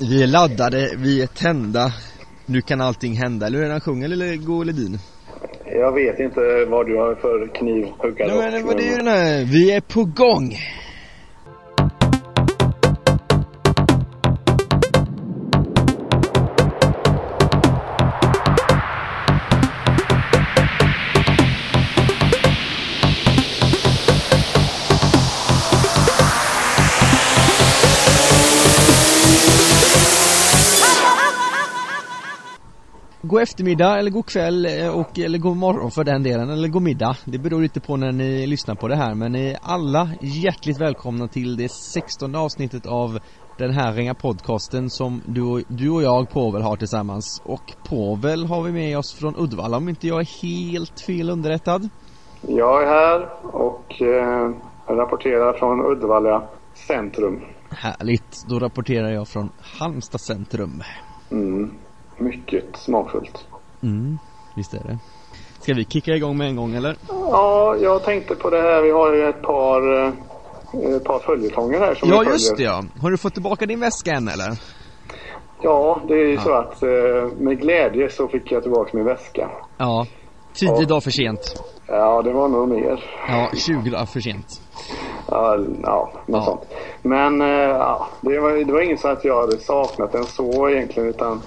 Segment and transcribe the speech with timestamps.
[0.00, 1.92] Vi är laddade, vi är tända.
[2.46, 3.46] Nu kan allting hända.
[3.46, 4.98] Eller hur han sjunger, eller Go Ledin?
[5.64, 8.34] Jag vet inte vad du har för knivhuggare.
[8.34, 10.56] Nej men vad det är ju den här, vi är på gång!
[33.38, 36.82] God eftermiddag eller god kväll eh, och, eller god morgon för den delen, eller god
[36.82, 37.16] middag.
[37.24, 40.80] Det beror lite på när ni lyssnar på det här men ni är alla hjärtligt
[40.80, 43.18] välkomna till det 16 avsnittet av
[43.58, 47.42] den här ringa podcasten som du och, du och jag, Povel, har tillsammans.
[47.44, 51.88] Och Povel har vi med oss från Uddevalla om inte jag är helt fel underrättad.
[52.40, 54.50] Jag är här och eh,
[54.96, 57.40] rapporterar från Uddevalla centrum.
[57.70, 60.82] Härligt, då rapporterar jag från Halmstad centrum.
[61.30, 61.70] Mm.
[62.18, 63.44] Mycket smakfullt.
[63.82, 64.18] Mm,
[64.54, 64.98] visst är det.
[65.60, 66.96] Ska vi kicka igång med en gång eller?
[67.08, 68.82] Ja, jag tänkte på det här.
[68.82, 70.12] Vi har ju ett par, eh,
[70.96, 72.84] ett par följetonger här som Ja, vi just det ja.
[73.00, 74.58] Har du fått tillbaka din väska än eller?
[75.62, 76.40] Ja, det är ju Ja.
[76.40, 79.50] så att eh, med glädje så fick jag tillbaka min väska.
[79.78, 80.06] Ja.
[80.54, 80.86] Tio Ja.
[80.86, 81.62] dagar för sent.
[81.86, 83.04] Ja, det var nog mer.
[83.28, 84.46] Ja, 20 dagar för sent.
[85.28, 86.44] Ja, ja något Ja.
[86.44, 86.60] sånt.
[87.02, 90.68] Men eh, ja, det, var, det var inget så att jag hade saknat den så
[90.68, 91.42] egentligen utan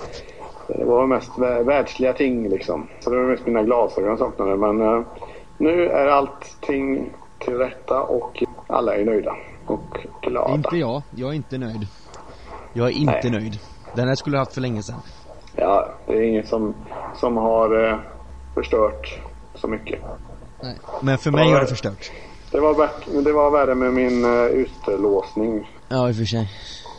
[0.77, 2.88] det var mest vä- världsliga ting liksom.
[3.00, 4.58] Så det var mest mina glasögon jag saknade.
[4.58, 5.03] Men eh,
[5.58, 10.53] nu är allting till rätta och alla är nöjda och glada.
[10.53, 11.02] Inte jag.
[11.09, 11.88] Jag är inte nöjd.
[12.73, 13.31] Jag är inte Nej.
[13.31, 13.59] nöjd.
[13.95, 15.02] Den här skulle jag haft för länge sedan.
[15.55, 16.75] Ja, det är inget som,
[17.16, 17.97] som har eh,
[18.53, 19.19] förstört
[19.56, 20.00] så mycket.
[20.63, 20.78] Nej.
[21.02, 22.11] Men för mig har det förstört.
[22.52, 22.89] Det var,
[23.23, 25.69] det var värre med min uh, utlåsning.
[25.89, 26.50] Ja, i och för sig.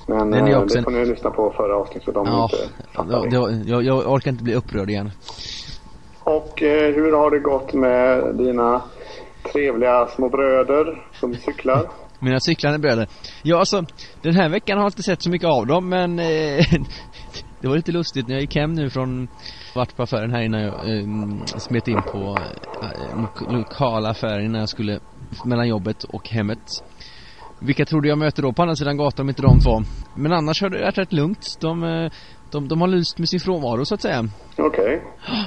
[0.06, 2.48] Men Den är eh, också det får ni lyssna på förra avsnittet om Ja,
[3.00, 3.70] inte det.
[3.70, 5.10] jag, jag orkar inte bli upprörd igen.
[6.24, 8.82] Och eh, hur har det gått med dina
[9.52, 11.90] trevliga små bröder som cyklar?
[12.20, 13.06] Mina cyklande bröder.
[13.42, 13.84] Ja, alltså,
[14.22, 16.24] den här veckan har jag inte sett så mycket av dem, men eh,
[17.60, 19.28] det var lite lustigt när jag gick hem nu från
[19.74, 21.04] vart på affären här innan jag eh,
[21.58, 22.42] smet in på
[22.82, 25.00] eh, lo- lokala affärer innan jag skulle
[25.44, 26.62] mellan jobbet och hemmet.
[27.66, 29.80] Vilka trodde jag möter då på andra sidan gatan om inte de två?
[30.14, 31.58] Men annars har det varit rätt lugnt.
[31.60, 32.10] De, eh,
[32.52, 34.24] de, de har lyst med sin frånvaro så att säga.
[34.58, 35.02] Okej.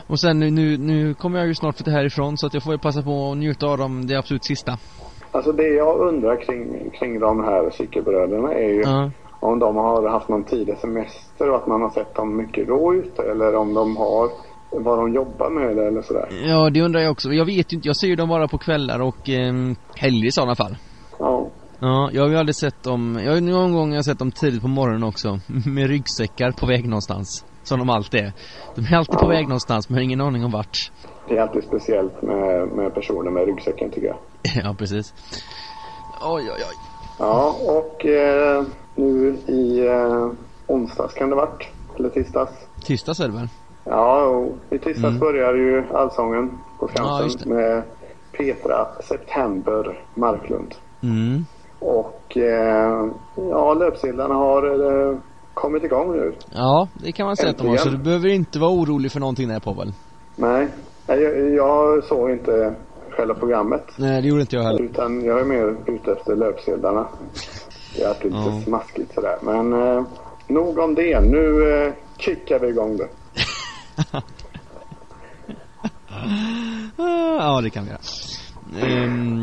[0.07, 2.79] Och sen nu, nu, kommer jag ju snart flytta härifrån så att jag får ju
[2.79, 4.77] passa på att njuta av dem det absolut sista.
[5.31, 9.11] Alltså det jag undrar kring, kring de här cykelbröderna är ju Ja.
[9.39, 12.93] om de har haft någon tidig semester och att man har sett dem mycket då
[12.95, 14.29] ute eller om de har
[14.69, 16.27] vad de jobbar med eller sådär.
[16.47, 17.29] Ja, det undrar jag också.
[17.29, 19.53] Jag vet ju inte, jag ser ju dem bara på kvällar och eh,
[19.95, 20.75] helger i sådana fall.
[21.79, 21.87] Ja.
[21.87, 24.31] Ja, jag har ju aldrig sett dem, jag har någon gång jag har sett dem
[24.31, 25.39] tidigt på morgonen också.
[25.65, 27.45] Med ryggsäckar på väg någonstans.
[27.63, 28.33] Som de alltid är.
[28.75, 29.29] De är alltid på Ja.
[29.29, 30.91] väg någonstans men har ingen aning om vart.
[31.29, 34.17] Det är alltid speciellt med, med personer med ryggsäcken tycker jag.
[34.65, 35.13] ja, precis.
[36.21, 36.75] Oj, oj, oj.
[37.19, 38.63] Ja, och eh,
[38.95, 40.27] nu i eh,
[40.67, 41.67] onsdags kan det varit.
[41.99, 42.51] Eller tisdags.
[42.85, 43.47] Tisdags är det väl?
[43.83, 45.19] Ja, och i tisdags Mm.
[45.19, 46.49] börjar ju Allsången
[46.79, 47.55] på Ja, Skansen det.
[47.55, 47.83] med
[48.31, 50.75] Petra September Marklund.
[51.03, 51.45] Mm.
[51.87, 54.63] Och eh, ja, löpsedlarna har
[55.11, 55.17] eh,
[55.53, 56.33] kommit igång nu.
[56.53, 57.77] Ja, det kan man säga att de har.
[57.77, 59.93] Så du behöver inte vara orolig för någonting där Povel.
[60.35, 60.67] Nej,
[61.07, 62.75] jag, jag såg inte
[63.09, 63.83] själva programmet.
[63.97, 64.81] Nej, det gjorde inte jag heller.
[64.83, 67.07] Utan jag är mer ute efter löpsedlarna.
[67.95, 68.61] Det är alltid lite Ja.
[68.65, 69.37] smaskigt sådär.
[69.41, 70.03] Men eh,
[70.47, 71.19] nog om det.
[71.21, 73.07] Nu eh, kickar vi igång det.
[77.39, 77.99] Ja, det kan vi göra.
[78.87, 79.34] Ehm,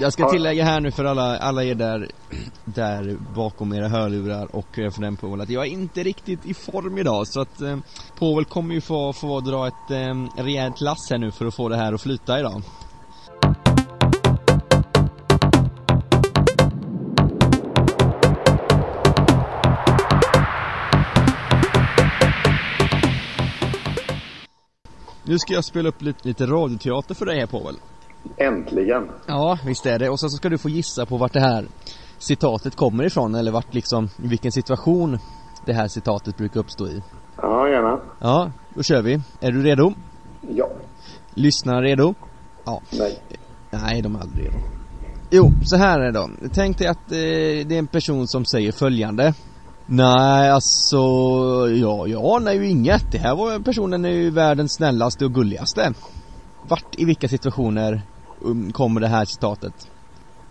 [0.00, 2.08] jag ska tillägga här nu för alla, alla er där,
[2.64, 6.54] där bakom era hörlurar och eh, för den Povel att jag är inte riktigt i
[6.54, 7.78] form idag så att eh,
[8.18, 11.68] Povel kommer ju få, få dra ett eh, rejält lass här nu för att få
[11.68, 12.62] det här att flyta idag.
[25.24, 27.74] Nu ska jag spela upp lite, lite radioteater för dig här Povel.
[28.36, 29.08] Äntligen.
[29.26, 30.10] Ja, visst är det.
[30.10, 31.66] Och sen så ska du få gissa på vart det här
[32.18, 35.18] citatet kommer ifrån eller vart liksom, vilken situation
[35.66, 37.02] det här citatet brukar uppstå i.
[37.36, 38.00] Ja, gärna.
[38.20, 39.20] Ja, då kör vi.
[39.40, 39.92] Är du redo?
[40.48, 40.68] Ja.
[41.34, 42.14] Lyssna redo?
[42.64, 42.80] Ja.
[42.98, 43.18] Nej.
[43.70, 44.58] Nej, de är aldrig redo.
[45.30, 46.30] Jo, så här är det då.
[46.52, 49.34] Tänk dig att eh, det är en person som säger följande.
[49.86, 50.96] Nej, alltså,
[51.68, 53.12] ja, jag anar ju inget.
[53.12, 55.92] Det här var personen är ju världens snällaste och gulligaste.
[56.68, 58.02] Vart, i vilka situationer
[58.40, 59.90] um, kommer det här citatet?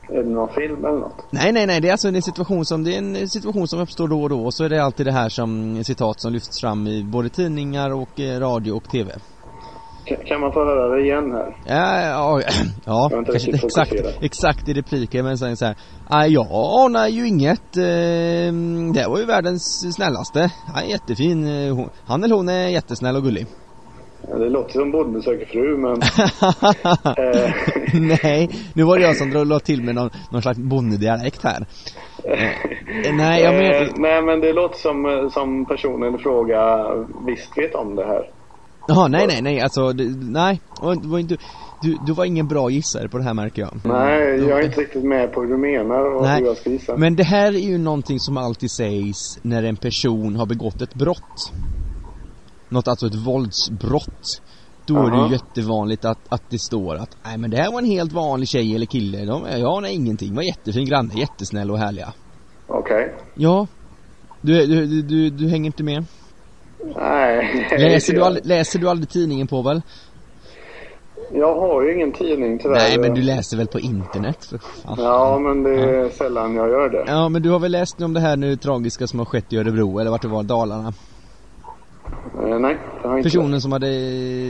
[0.10, 1.26] Är det någon film eller något?
[1.32, 4.08] Nej, nej, nej, det är alltså en situation som, det är en situation som uppstår
[4.08, 6.88] då och då och så är det alltid det här som citat som lyfts fram
[6.88, 9.12] i både tidningar och eh, radio och TV.
[10.26, 11.58] Kan, man få höra det igen här?
[11.66, 12.42] Ja, ja,
[12.86, 15.76] ja kanske inte exakt, exakt i repliken men sen så här,
[16.10, 18.54] nej jag anar ju inget, eh,
[18.94, 23.24] det var ju världens snällaste, han är jättefin, eh, han eller hon är jättesnäll och
[23.24, 23.48] gullig.
[24.38, 25.92] Det låter som Bonde söker fru men...
[27.18, 27.52] eh,
[28.24, 31.66] nej, nu var det jag som drog la till med någon, någon slags bondedialekt här.
[32.24, 36.86] Eh, nej, jag eh, men, nej men det låter som, eh, som personen i fråga
[37.26, 38.30] visst vet om det här.
[38.88, 41.38] jaha, nej, nej, nej, alltså, det, nej, det var, det var inte,
[41.82, 43.72] du, du var ingen bra gissare på det här märker jag.
[43.84, 46.70] Nej, jag är inte riktigt med på hur du menar och Nej, hur jag ska
[46.70, 46.98] gissa.
[46.98, 50.94] Men det här är ju någonting som alltid sägs när en person har begått ett
[50.94, 51.52] brott.
[52.70, 54.42] Något, alltså ett våldsbrott.
[54.86, 57.80] Då är det ju jättevanligt att, att det står att nej men det här var
[57.80, 59.26] en helt vanlig tjej eller kille.
[59.26, 60.36] De, ja, nej ingenting.
[60.36, 62.14] Var jättefin granne, jättesnäll och härliga.
[62.68, 63.16] Okej.
[63.36, 63.68] Ja.
[64.42, 66.06] Du, du, du, du, hänger inte med?
[66.96, 67.68] Nej.
[67.78, 69.82] Läser du, aldrig, läser du aldrig tidningen på väl?
[71.32, 72.76] jag har ju ingen tidning tyvärr.
[72.76, 74.96] Nej men du läser väl på internet för fan.
[74.98, 77.04] Ja, men det är sällan jag gör det.
[77.08, 79.58] Ja men du har väl läst om det här nu tragiska som har skett i
[79.58, 80.94] Örebro eller vart det var, Dalarna?
[82.34, 83.30] Eh, nej, det har jag inte.
[83.30, 83.88] Personen som hade...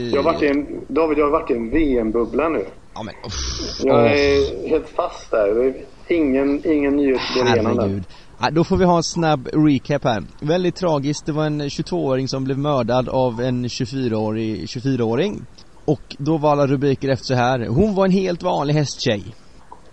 [0.08, 2.66] Jag har varit i en, David, jag har varit i en VM-bubbla nu.
[2.94, 3.80] Ja men uff.
[3.84, 5.74] Jag är helt fast där.
[6.08, 8.04] Ingen, ingen nyhet går igenom den.
[8.40, 10.22] Ja, då får vi ha en snabb recap här.
[10.40, 15.42] Väldigt tragiskt, det var en 22-åring som blev mördad av en 24-årig 24-åring.
[15.84, 17.66] Och då var alla rubriker efter så här.
[17.66, 19.34] Hon var en helt vanlig hästtjej.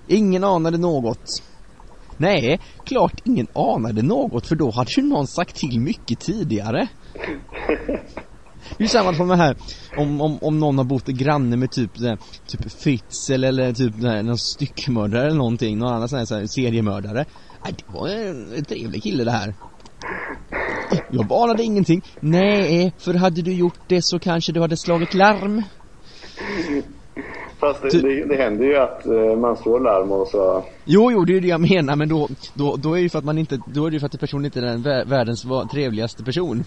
[0.08, 1.44] Ingen anade något.
[2.18, 6.88] Nej, klart ingen anade något för då hade ju någon sagt till mycket tidigare.
[8.78, 9.56] Är ju samma som det här
[9.98, 12.18] om, om, om någon har bott granne med typ, här,
[12.48, 16.46] typ Fritzl eller typ här, någon styckmördare eller någonting, någon annan sån här, så här
[16.48, 17.26] seriemördare.
[17.64, 19.54] Nej, det var en, trevlig kille det här.
[21.12, 22.02] Jag anade ingenting.
[22.20, 25.64] Nej, för hade du gjort det så kanske du hade slagit larm.
[27.60, 30.64] Fast det, det, det händer ju att eh, man slår larm och så...
[30.86, 33.10] Jo, jo, det är ju det jag menar, men då, då, då är det ju
[33.10, 35.10] för att man inte, då är det ju för att personen inte är den vä-
[35.10, 36.64] världens trevligaste person.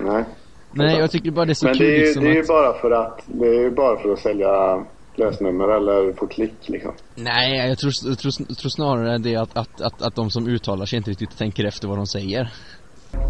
[0.00, 0.24] Nej.
[0.72, 2.34] Nej, jag tycker bara det är så Men kul det är, ju, liksom det är
[2.34, 2.48] ju att...
[2.48, 6.92] bara för att, det är ju bara för att sälja lösnummer eller få klick liksom.
[7.14, 10.48] Nej, jag tror, jag tror, jag tror snarare det att, att, att, att de som
[10.48, 12.52] uttalar sig inte riktigt tänker efter vad de säger.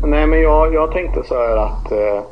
[0.07, 2.25] Nej men jag, jag tänkte så här att eh,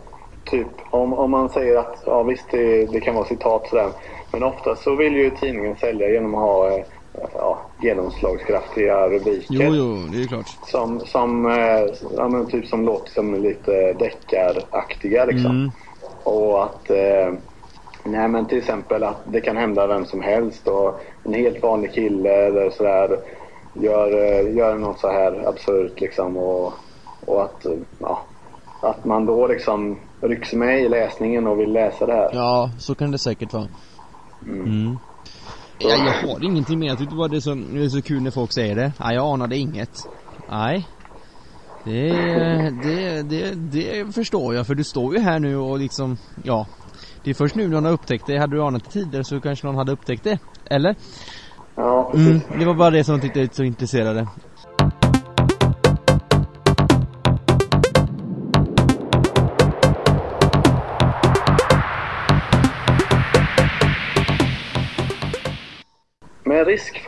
[0.45, 3.91] typ om, om man säger att ja visst det, det kan vara citat sådär.
[4.33, 6.85] Men ofta så vill ju tidningen sälja genom att ha eh,
[7.35, 9.55] ja, genomslagskraftiga rubriker.
[9.55, 10.57] Jo, jo, det är klart.
[10.63, 15.51] Som, som, eh, ja, men typ som låter som lite deckaraktiga liksom.
[15.51, 15.71] Mm.
[16.25, 17.33] Och att, eh,
[18.05, 21.93] nej men till exempel att det kan hända vem som helst och en helt vanlig
[21.93, 23.19] kille eller sådär
[23.73, 26.73] gör, eh, gör något så här absurt liksom och,
[27.27, 27.67] och att,
[27.99, 28.25] ja,
[28.81, 32.31] att man då liksom rycks med i läsningen och vill läsa det här.
[32.33, 33.69] Ja, så kan det säkert vara.
[34.47, 34.99] Mm.
[35.79, 36.87] Ja, jag har ingenting mer.
[36.87, 38.93] Jag tyckte bara det är, så, det är så kul när folk säger det.
[38.99, 39.91] Ja, jag anade inget.
[40.47, 40.89] Nej.
[41.85, 46.67] Det, det, det, det förstår jag, för du står ju här nu och liksom, ja.
[47.23, 48.39] Det är först nu någon har upptäckt det.
[48.39, 50.39] Hade du anat det tidigare så kanske någon hade upptäckt det.
[50.71, 50.97] Eller?
[51.75, 52.49] Ja, precis.
[52.49, 54.29] Mm, det var bara det som jag tyckte jag var så intresserade.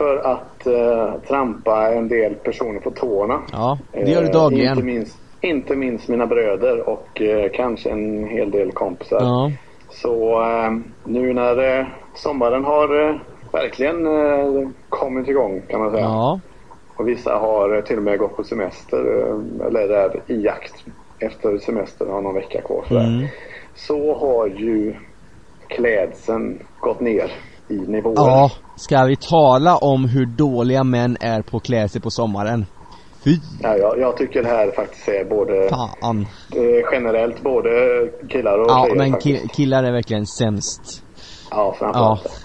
[0.01, 3.41] För att eh, trampa en del personer på tårna.
[3.51, 4.71] Ja, det gör du Eh, dagligen.
[4.71, 9.21] Inte minst, inte minst mina bröder och eh, kanske en hel del kompisar.
[9.21, 9.51] Ja.
[9.89, 10.71] Så eh,
[11.03, 13.15] nu när eh, sommaren har eh,
[13.51, 16.03] verkligen eh, kommit igång kan man säga.
[16.03, 16.39] Ja.
[16.97, 20.85] Och vissa har eh, till och med gått på semester eh, eller är i jakt
[21.19, 22.83] efter semestern har någon vecka kvar.
[22.87, 23.07] Sådär.
[23.07, 23.27] Mm.
[23.75, 24.95] Så har ju
[25.67, 27.31] klädseln gått ner
[27.67, 28.15] i nivåer.
[28.15, 28.51] Ja,
[28.85, 32.65] ska vi tala om hur dåliga män är på att klä sig på sommaren?
[33.23, 36.21] Fy Ja, jag, jag tycker det här faktiskt är både fan.
[36.55, 37.69] eh, generellt både
[38.29, 39.43] killar och Ja, tjejer men faktiskt.
[39.45, 41.03] ki- killar är verkligen sämst.
[41.51, 42.41] Ja, Ja, framförallt.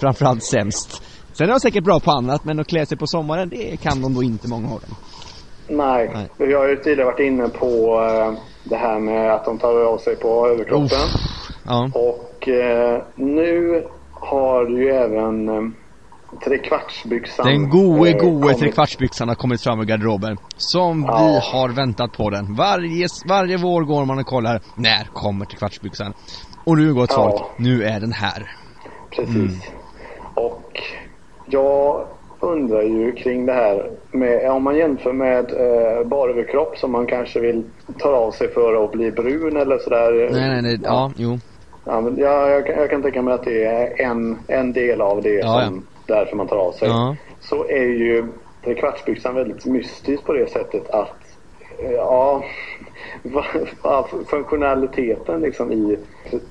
[0.00, 1.02] framförallt sämst.
[1.32, 4.02] Sen är de säkert bra på annat, men att klä sig på sommaren, det kan
[4.02, 4.96] de då inte många av dem.
[5.68, 6.10] Nej.
[6.38, 6.50] Nej.
[6.50, 7.66] jag har ju tidigare varit inne på
[8.10, 8.32] eh,
[8.64, 10.98] det här med att de tar av sig på överkroppen.
[11.66, 11.90] Ja.
[11.94, 13.84] Och eh, nu
[14.30, 15.70] har ju även eh,
[16.44, 18.58] trekvartsbyxan Den goe, eh, goe kommit.
[18.58, 20.36] trekvartsbyxan har kommit fram ur garderoben.
[20.56, 21.18] Som Ja.
[21.18, 22.54] vi har väntat på den.
[22.54, 26.12] Varje, varje vår går man och kollar, när kommer trekvartsbyxan?
[26.64, 27.30] Och nu gott Ja.
[27.30, 28.50] folk, nu är den här.
[29.16, 29.34] Precis.
[29.36, 29.50] Mm.
[30.34, 30.62] Och
[31.46, 32.06] jag
[32.40, 37.40] undrar ju kring det här med, om man jämför med eh, baröverkropp som man kanske
[37.40, 37.64] vill
[37.98, 40.28] ta av sig för att bli brun eller sådär.
[40.32, 40.78] Nej, nej, nej.
[40.82, 41.38] Ja, jo.
[41.86, 45.00] Ja, men jag, jag, kan- jag kan tänka mig att det är en, en del
[45.00, 46.88] av det Ja, som därför man tar av sig.
[46.88, 47.16] Ja.
[47.40, 48.24] Så är ju
[48.64, 51.16] trekvartsbyxan väldigt mystisk på det sättet att
[51.78, 52.44] eh, ja,
[54.30, 55.98] funktionaliteten liksom i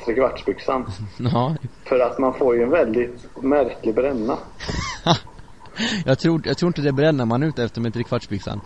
[0.06, 0.86] trekvartsbyxan.
[1.34, 1.56] Ja.
[1.86, 4.38] För att man får ju en väldigt märklig bränna.
[6.06, 8.62] Jag tror, jag tror inte det bränner man ute efter med trekvartsbyxan.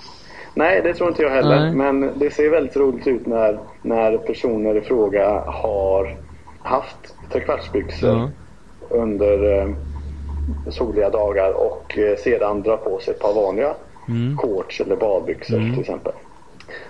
[0.54, 1.60] Nej, det tror inte jag heller.
[1.60, 1.76] Nej.
[1.76, 6.18] Men det ser väldigt roligt ut när, när personer i fråga har
[6.64, 8.30] haft trekvartsbyxor Ja.
[8.90, 9.70] under eh,
[10.70, 13.74] soliga dagar och eh, sedan drar på sig ett par vanliga
[14.10, 14.38] Mm.
[14.38, 16.14] shorts eller badbyxor till exempel.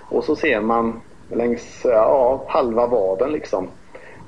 [0.08, 1.00] Och så ser man
[1.30, 3.68] längs ja, halva vaden liksom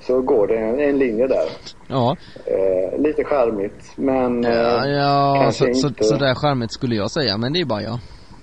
[0.01, 1.45] så går det en, en linje där.
[1.89, 2.17] Ja.
[2.47, 6.05] Eh, lite charmigt men Ja, eh, ja så, så, inte...
[6.05, 7.99] så där charmigt skulle jag säga, men det är bara jag.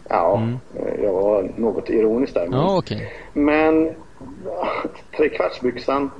[0.10, 0.42] Ja,
[0.76, 2.48] eh, jag var något ironisk där.
[2.48, 3.14] men- Ja, okej.
[3.34, 3.96] Men
[5.18, 6.12] trekvartsbyxan,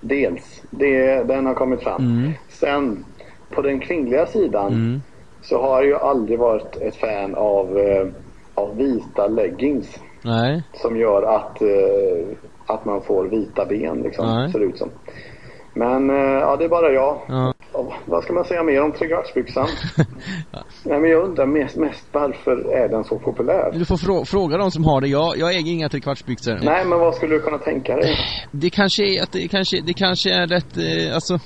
[0.00, 2.02] dels, det, den har kommit fram.
[2.02, 2.32] Mm.
[2.48, 3.04] Sen
[3.50, 5.02] på den kvinnliga sidan Mm.
[5.42, 8.06] så har jag ju aldrig varit ett fan av, eh,
[8.54, 10.62] av vita leggings Nej.
[10.74, 12.36] som gör att, eh,
[12.66, 14.52] att man får vita ben liksom, Nej.
[14.52, 14.88] ser det ut som.
[15.74, 17.16] Men eh, ja, det är bara jag.
[17.28, 17.54] Ja.
[17.78, 19.68] Och vad ska man säga mer om trekvartsbyxan?
[20.84, 23.72] Nej, men jag undrar mest, mest varför är den så populär?
[23.72, 25.08] Du får frå fråga de som har det.
[25.08, 26.58] Jag, jag äger inga trekvartsbyxor.
[26.62, 28.16] Nej, men vad skulle du kunna tänka dig?
[28.50, 31.38] Det kanske är att det kanske, det kanske är rätt, eh, alltså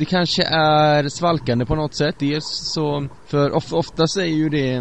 [0.00, 2.14] det kanske är svalkande på något sätt.
[2.18, 4.74] Dels så, för of, oftast är ju det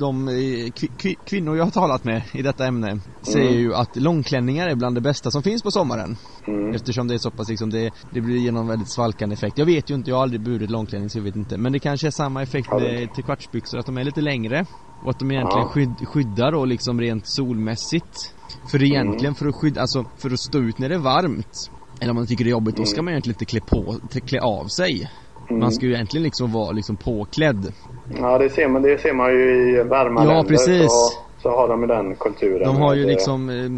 [0.00, 3.00] de eh, kvi, kvi, kvinnor jag har talat med i detta ämne
[3.32, 6.16] säger ju att långklänningar är bland det bästa som finns på sommaren.
[6.46, 6.74] Mm.
[6.74, 9.58] Eftersom det är så pass liksom, det, det blir genom väldigt svalkande effekt.
[9.58, 11.58] Jag vet ju inte, jag har aldrig burit långklänning så jag vet inte.
[11.58, 14.66] Men det kanske är samma effekt med trekvartsbyxor, att de är lite längre.
[15.02, 18.14] Och att de egentligen skydd, skyddar då liksom rent solmässigt.
[18.70, 21.75] För egentligen för att skydda, alltså för att stå ut när det är varmt.
[22.00, 24.40] Eller om man tycker det är jobbigt, då ska man egentligen inte klä på, klä
[24.40, 25.10] av sig.
[25.50, 27.72] Man ska ju egentligen liksom vara liksom påklädd.
[28.08, 30.48] Ja, det ser man, det ser man ju i varma Ja, länder.
[30.48, 30.86] precis.
[30.90, 31.10] Så,
[31.42, 32.62] så har de ju den kulturen.
[32.64, 33.70] De har ju eh, liksom, eh,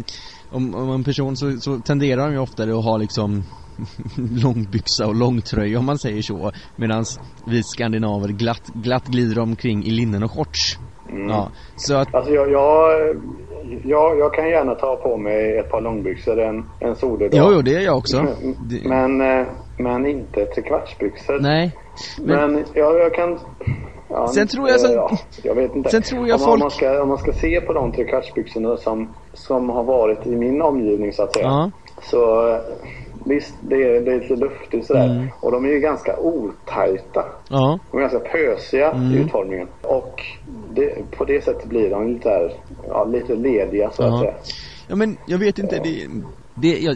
[0.49, 3.43] om, om en person så, så tenderar de ju oftare att ha liksom
[4.43, 6.51] långbyxa och långtröja om man säger så.
[6.75, 7.05] Medan
[7.45, 10.77] vi skandinaver glatt, glatt glider omkring i linnen och shorts.
[11.11, 11.29] Mm.
[11.29, 13.15] Ja, så att, Alltså jag, jag,
[13.83, 17.39] jag, jag kan gärna ta på mig ett par långbyxor en, en solig dag.
[17.39, 18.25] jo, jo det är jag också.
[18.69, 19.47] Det, Men, eh,
[19.77, 21.39] men inte trekvartsbyxor.
[21.39, 21.75] nej.
[22.21, 23.39] Men, Men jag, jag kan...
[24.11, 25.89] Ja, Sen tror jag så- eh, ja, jag vet inte.
[25.89, 28.77] sen tror jag om, folk- om, man ska, om man ska se på de trekvartsbyxorna
[28.77, 31.45] som, som har varit i min omgivning så att säga.
[31.45, 31.71] Ja.
[32.01, 32.59] Så eh,
[33.25, 35.05] visst, det är, det är lite luftigt sådär.
[35.05, 35.27] Mm.
[35.41, 37.25] Och de är ju ganska otajta.
[37.49, 37.79] ja.
[37.91, 39.11] De är ganska pösiga Mm.
[39.11, 39.67] i utformningen.
[39.81, 40.21] Och
[40.79, 42.51] det, på det sättet blir de lite, där,
[42.87, 44.13] ja, lite lediga så Ja.
[44.13, 44.33] att säga.
[44.87, 46.07] Ja men jag vet inte, det,
[46.61, 46.95] det jag,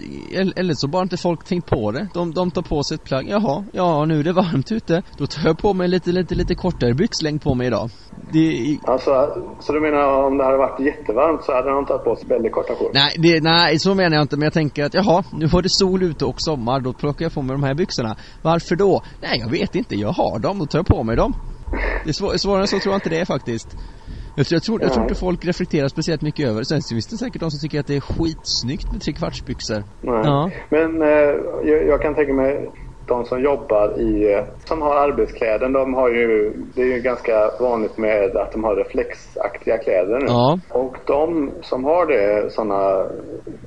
[0.60, 2.08] eller så bara inte folk tänkt på det.
[2.14, 5.04] De, de tar på sig ett plagg, jaha, ja nu är det varmt ute.
[5.18, 7.90] Då tar jag på mig lite, lite, lite kortare byxlängd på mig idag.
[8.34, 9.12] Det, Alltså,
[9.60, 12.52] så du menar om det hade varit jättevarmt så hade de tagit på sig väldigt
[12.52, 12.92] korta skjortor?
[12.94, 15.70] nej, det, nej, så menar jag inte, men jag tänker att jaha, nu var det
[15.70, 18.16] sol ute och sommar, då plockar jag på mig de här byxorna.
[18.42, 19.02] Varför då?
[19.22, 21.34] Nej, jag vet inte, jag har dem, då tar jag på mig dem.
[22.04, 23.68] Det är svår, svårare än så tror jag inte det är faktiskt.
[24.36, 26.66] Jag tror, jag, tror, jag tror inte folk reflekterar speciellt mycket över det.
[26.66, 29.84] Sen finns det säkert de som tycker att det är skitsnyggt med trekvartsbyxor.
[30.02, 30.52] Ja.
[30.70, 31.32] Men eh,
[31.64, 32.70] jag, jag kan tänka mig
[33.08, 37.52] de som jobbar i, eh, som har arbetskläder, de har ju, det är ju ganska
[37.60, 40.26] vanligt med att de har reflexaktiga kläder nu.
[40.28, 40.60] Ja.
[40.70, 43.06] Och de som har det, sådana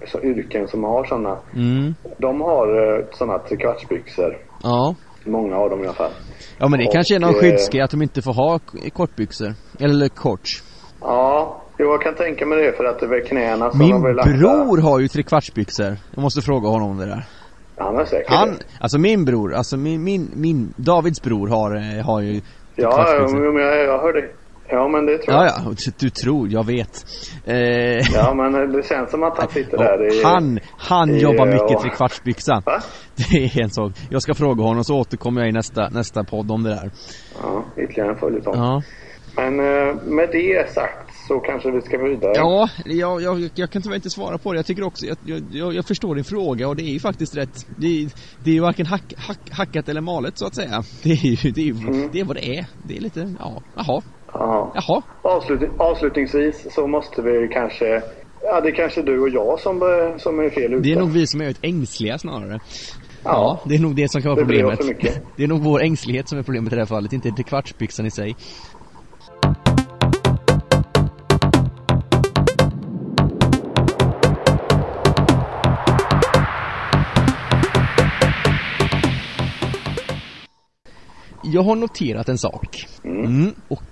[0.07, 1.95] så yrken som har sådana, Mm.
[2.19, 4.37] de har eh, sådana trekvartsbyxor.
[4.63, 4.95] Ja.
[5.27, 6.11] Många av dem i alla fall.
[6.59, 8.59] Ja men det Och, kanske är någon eh, skyddsgrej att de inte får ha
[8.93, 9.55] kortbyxor.
[9.81, 10.63] Eller shorts.
[11.01, 14.83] Ja, jo, jag kan tänka mig det för att det är knäna som Min bror
[14.83, 15.97] har ju trekvartsbyxor.
[16.15, 17.25] Jag måste fråga honom om det där.
[17.79, 22.07] Han är säkert Han, alltså min bror, alltså min, min, min, Davids bror har, eh,
[22.07, 22.41] har ju
[22.79, 24.29] Ja, men jag, jag hör det.
[24.69, 25.55] Ja, men det tror Ja, jag.
[25.67, 27.05] ja, du, du tror, jag vet.
[27.45, 27.57] Eh,
[28.15, 30.25] Ja, men det känns som att han sitter där i...
[30.25, 32.63] han, han i, jobbar mycket och- trekvartsbyxa.
[32.67, 32.83] Va?
[33.31, 33.93] Det är en sak.
[34.11, 36.91] Jag ska fråga honom så återkommer jag i nästa, nästa podd om det där.
[37.43, 38.55] Ja, ytterligare en följetong.
[38.57, 38.83] Ja.
[39.37, 42.33] Men eh, med det sagt så kanske vi ska gå vidare.
[42.37, 44.59] Ja, jag, jag, jag kan tyvärr inte svara på det.
[44.59, 45.17] Jag tycker också, jag,
[45.51, 47.67] jag- jag, förstår din fråga och det är ju faktiskt rätt.
[47.77, 48.11] Det är,
[48.45, 50.83] det är ju varken hack, hack, hackat eller malet så att säga.
[51.03, 52.09] Det är ju, det är, Mm.
[52.13, 52.67] det är vad det är.
[52.83, 54.03] Det är lite, ja, jaha,
[54.33, 54.73] Ja.
[54.75, 55.03] jaha.
[55.23, 58.03] Avslut, avslutningsvis så måste vi kanske...
[58.43, 60.83] Ja, det är kanske du och jag som, eh, som är fel ute.
[60.83, 62.61] Det är nog vi som är ett ängsliga snarare.
[63.25, 64.81] Ja, det är nog det som kan vara Det problemet.
[65.37, 68.11] Det är nog vår ängslighet som är problemet i det här fallet, inte kvartsbyxan i
[68.11, 68.37] sig.
[81.43, 82.87] Jag har noterat en sak.
[83.05, 83.55] Mm.
[83.69, 83.83] Och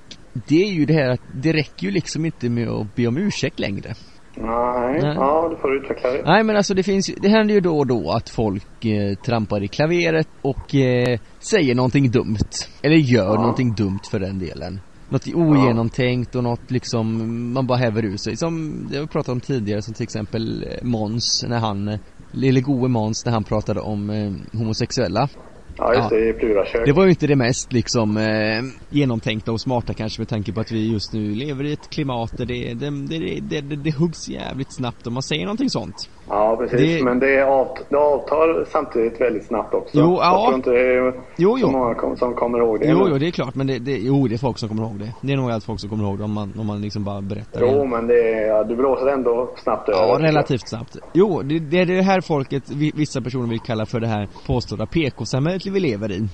[0.48, 3.16] det är ju det här att det räcker ju liksom inte med att be om
[3.16, 3.94] ursäkt längre.
[4.36, 5.14] Nej, Nej.
[5.16, 6.22] ja du får utveckla det.
[6.26, 9.62] Nej men alltså det finns det händer ju då och då att folk eh, trampar
[9.64, 12.36] i klaveret och eh, säger någonting dumt.
[12.82, 13.40] Eller gör Ja.
[13.40, 14.80] någonting dumt för den delen.
[15.08, 18.36] Något ogenomtänkt och något liksom, man bara häver ur sig.
[18.36, 21.98] Som det har vi pratat om tidigare som till exempel eh, Måns när han, eh,
[22.32, 25.28] lille goe Måns när han pratade om eh, homosexuella.
[25.76, 26.86] Ja, just det, i Plura-kök.
[26.86, 30.60] Det var ju inte det mest liksom eh, genomtänkta och smarta kanske med tanke på
[30.60, 33.94] att vi just nu lever i ett klimat där det, det, det, det, det, det
[33.94, 36.08] huggs jävligt snabbt om man säger någonting sånt.
[36.28, 36.80] Ja, precis.
[36.98, 39.98] Det- Men det, avt det avtar samtidigt väldigt snabbt också.
[39.98, 40.32] Jo, ja.
[40.32, 41.66] Jag tror inte det är Jo, jo.
[41.66, 42.86] så många kom, som kommer ihåg det.
[42.86, 44.98] Jo, jo, det är klart, men det, det, jo, det är folk som kommer ihåg
[44.98, 45.12] det.
[45.20, 47.22] Det är nog allt folk som kommer ihåg det om man, om man liksom bara
[47.22, 47.88] berättar Jo, det.
[47.88, 50.00] men det ja, du blåser ändå snabbt över.
[50.08, 50.96] Ja, relativt snabbt.
[51.12, 54.28] Jo, det, det är det här folket, vi- vissa personer vill kalla för det här
[54.46, 56.28] påstådda PK-samhället vi lever i.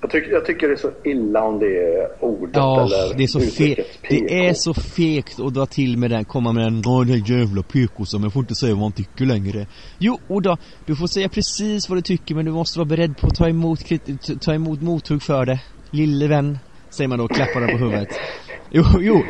[0.00, 3.26] Jag, tycker, jag tycker det är så illa om det ordet Ja, eller det är
[3.26, 3.98] så fegt.
[4.08, 7.62] Det är så fegt att dra till med den, komma med den, åh den jävla
[7.62, 9.66] PK som jag får inte säga vad man tycker längre.
[9.98, 13.16] Jo, och då, du får säga precis vad du tycker men du måste vara beredd
[13.18, 13.80] på att ta emot,
[14.40, 15.60] ta emot mothugg för det.
[15.90, 16.58] Lille vän,
[16.90, 18.08] säger man då och klappar den på huvudet.
[18.70, 19.22] Jo, jo.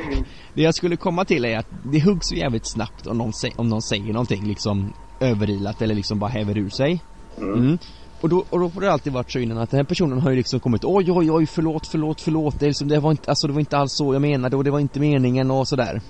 [0.54, 3.68] Det jag skulle komma till är att det huggs så jävligt snabbt om någon, om
[3.68, 7.00] någon säger någonting liksom överilat eller liksom bara häver ur sig.
[7.38, 7.78] Mm.
[8.20, 10.30] Och då, och då får det alltid varit så innan att den här personen har
[10.30, 13.30] ju liksom kommit Oj oj oj förlåt förlåt förlåt det, är liksom, det var inte,
[13.30, 16.00] alltså det var inte alls så jag menade och det var inte meningen och sådär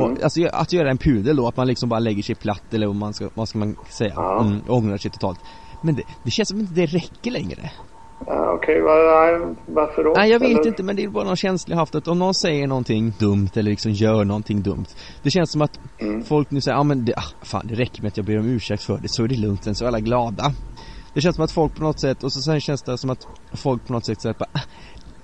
[0.00, 2.86] och, Alltså att göra en pudel då, att man liksom bara lägger sig platt eller
[2.86, 4.12] vad man ska, vad ska man säga?
[4.16, 4.40] Ja.
[4.44, 5.38] Mm, ångrar sig totalt
[5.80, 7.70] Men det, det känns som inte det räcker längre
[8.26, 10.12] Ja, Okej, nej, varför då?
[10.16, 12.18] Nej jag vet Eller- inte men det är bara någon känsla jag haft att om
[12.18, 14.86] någon säger någonting dumt eller liksom gör någonting dumt
[15.22, 15.78] Det känns som att
[16.24, 18.46] folk nu säger, ja men det, ah, fan det räcker med att jag ber om
[18.46, 20.52] ursäkt för det så är det lugnt sen så är alla glada
[21.14, 23.22] det känns som att folk på något sätt, och så sen känns det som att
[23.56, 24.66] folk på något sätt säger bara ah,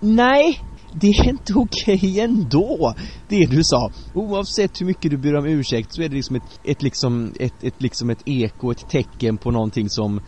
[0.00, 0.60] Nej!
[0.92, 2.94] Det är inte okej ändå!
[3.28, 3.90] Det du sa.
[4.14, 7.64] Oavsett hur mycket du ber om ursäkt så är det liksom ett, ett liksom, ett,
[7.64, 10.20] ett liksom ett eko, ett tecken på någonting som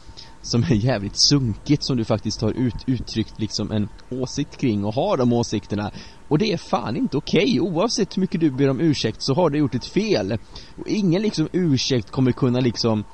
[0.43, 4.95] som är jävligt sunkigt som du faktiskt har ut, uttryckt liksom en åsikt kring och
[4.95, 5.91] har de åsikterna.
[6.29, 7.61] Och det är fan inte okej.
[7.61, 10.39] Oavsett hur mycket du ber om ursäkt så har du gjort ett fel.
[10.77, 13.05] Och ingen liksom ursäkt kommer kunna liksom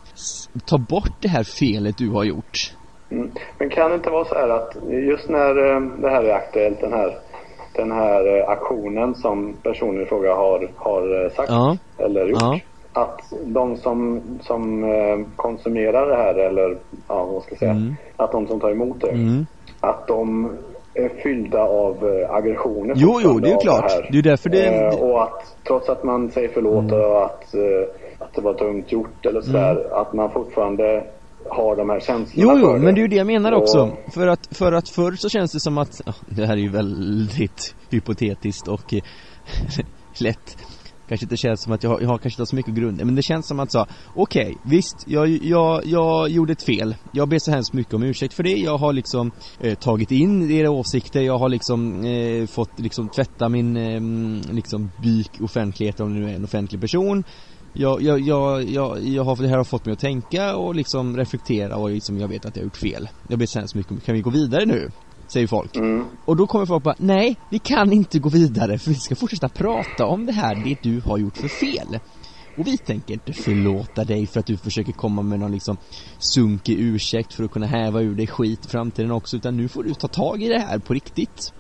[0.65, 2.75] ta bort det här felet du har gjort.
[3.11, 3.31] Mm.
[3.59, 6.81] Men kan det inte vara så här att just när eh, det här är aktuellt,
[6.81, 7.19] den här,
[7.75, 11.77] den här eh, aktionen som personen i fråga har, har eh, sagt Ja.
[11.99, 12.41] eller gjort.
[12.43, 12.61] Ja.
[12.93, 14.85] Att de som, som
[15.37, 16.77] konsumerar det här eller
[17.09, 17.97] ja, vad ska jag säga, Mm.
[18.17, 19.47] att de som tar emot det, Mm.
[19.81, 20.51] att de
[21.23, 22.95] fyllda av eh, aggressioner.
[22.97, 23.91] Jo, jo, det är ju klart.
[23.93, 24.09] här.
[24.13, 27.55] Det är därför det- Eh, det- och att trots att man säger förlåt och att,
[27.55, 27.63] eh,
[28.19, 31.05] att det var dumt gjort eller sådär, att man fortfarande
[31.49, 32.63] har de här känslorna Mm.
[32.65, 33.81] Jo, jo, men det är ju det jag menar också.
[34.07, 36.69] Och- För att, för att förr så känns det som att, det här är ju
[36.71, 39.01] väldigt hypotetiskt och eh,
[40.21, 40.57] lätt
[41.09, 43.15] Kanske inte känns som att jag har, jag har kanske inte så mycket grund men
[43.15, 46.97] det känns som att så, okej, visst, jag, jag, jag gjorde ett fel.
[47.11, 48.57] Jag ber så hemskt mycket om ursäkt för det.
[48.57, 53.49] Jag har liksom eh, tagit in era åsikter, jag har liksom eh, fått liksom tvätta
[53.49, 57.25] min eh, liksom byk offentlighet om det nu är en offentlig person.
[57.73, 61.17] Jag, jag, jag, jag, jag har, det här har fått mig att tänka och liksom
[61.17, 63.09] reflektera och liksom jag vet att jag har gjort fel.
[63.29, 64.91] Jag ber så hemskt mycket om, kan vi gå vidare nu?
[65.33, 65.77] Säger folk.
[65.77, 66.05] Mm.
[66.25, 69.49] Och då kommer folk bara, nej, vi kan inte gå vidare för vi ska fortsätta
[69.49, 71.99] prata om det här, det du har gjort för fel.
[72.59, 75.77] Och vi tänker inte förlåta dig för att du försöker komma med någon liksom
[76.19, 79.83] sunkig ursäkt för att kunna häva ur dig skit i framtiden också, utan nu får
[79.83, 81.53] du ta tag i det här på riktigt.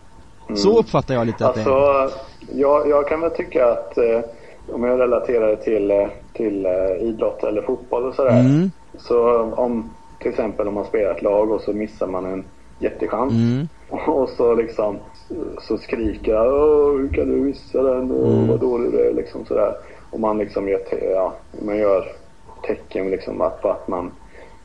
[0.54, 2.00] Så uppfattar jag lite att det är.
[2.02, 2.18] Alltså,
[2.52, 4.20] jag, jag kan väl tycka att eh,
[4.74, 8.40] om jag relaterar det till, eh, till eh, idrott eller fotboll och sådär.
[8.40, 8.70] Mm.
[8.98, 12.44] Så om till exempel om man spelar ett lag och så missar man en
[12.78, 13.32] jättechans.
[13.32, 13.68] Mm.
[13.88, 14.96] Och så liksom
[15.60, 16.44] så skriker jag
[16.98, 18.48] hur kan du missa den och Mm.
[18.48, 19.72] vad dålig du är liksom sådär.
[20.10, 21.34] Och man liksom gör, te- ja,
[21.66, 22.04] man gör
[22.66, 24.10] tecken liksom att, att man,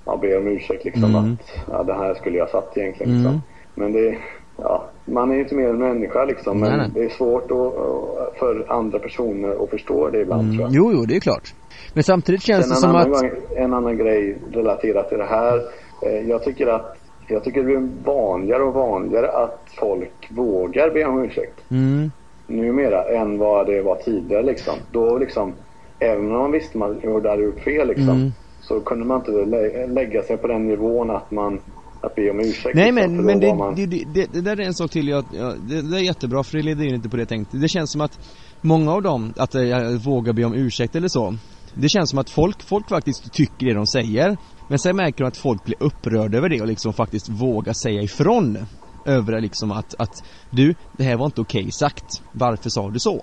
[0.06, 1.34] man ber om ursäkt liksom Mm.
[1.34, 3.24] att ja, det här skulle jag ha satt egentligen Mm.
[3.24, 3.42] liksom.
[3.76, 4.18] Men det,
[4.58, 6.60] ja, man är ju inte mer än människa liksom.
[6.60, 6.90] Men Nej, nej.
[6.94, 10.70] det är svårt att, för andra personer att förstå det ibland tror jag.
[10.74, 11.54] Jo, jo, det är klart.
[11.94, 13.22] Men samtidigt känns Sen det som att...
[13.22, 15.62] gång, en annan grej relaterat till det här.
[16.02, 16.98] Eh, jag tycker att
[17.28, 22.12] jag tycker det blir vanligare och vanligare att folk vågar be om ursäkt Mm,
[22.48, 24.74] numera än vad det var tidigare liksom.
[24.92, 25.54] Då liksom,
[26.00, 28.32] även om man visste man hade gjort fel liksom, Mm.
[28.62, 31.60] så kunde man inte lä lägga sig på den nivån att man
[32.02, 32.76] att be om ursäkt.
[32.76, 33.76] Nej liksom, men, men det, man...
[33.76, 36.58] det, det, det, där är en sak till jag, ja, det, det är jättebra för
[36.58, 37.58] det leder in lite på det jag tänkte.
[37.58, 38.20] Det känns som att
[38.62, 41.36] många av dem, att jag vågar be om ursäkt eller så.
[41.74, 44.38] Det känns som att folk, folk faktiskt tycker det de säger.
[44.68, 48.02] Men sen märker de att folk blir upprörda över det och liksom faktiskt vågar säga
[48.02, 48.58] ifrån.
[49.06, 50.14] Över liksom att, att
[50.50, 52.06] du, det här var inte okej sagt.
[52.32, 53.22] Varför sa du så?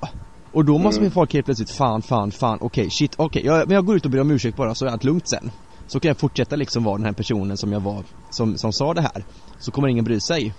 [0.52, 1.10] Och då måste Mm.
[1.12, 4.10] folk helt plötsligt, fan, fan, fan, okej, shit, okej, jag, men jag går ut och
[4.10, 5.50] ber om ursäkt bara så är allt lugnt sen.
[5.86, 8.94] Så kan jag fortsätta liksom vara den här personen som jag var, som, som sa
[8.94, 9.24] det här.
[9.58, 10.54] Så kommer ingen bry sig.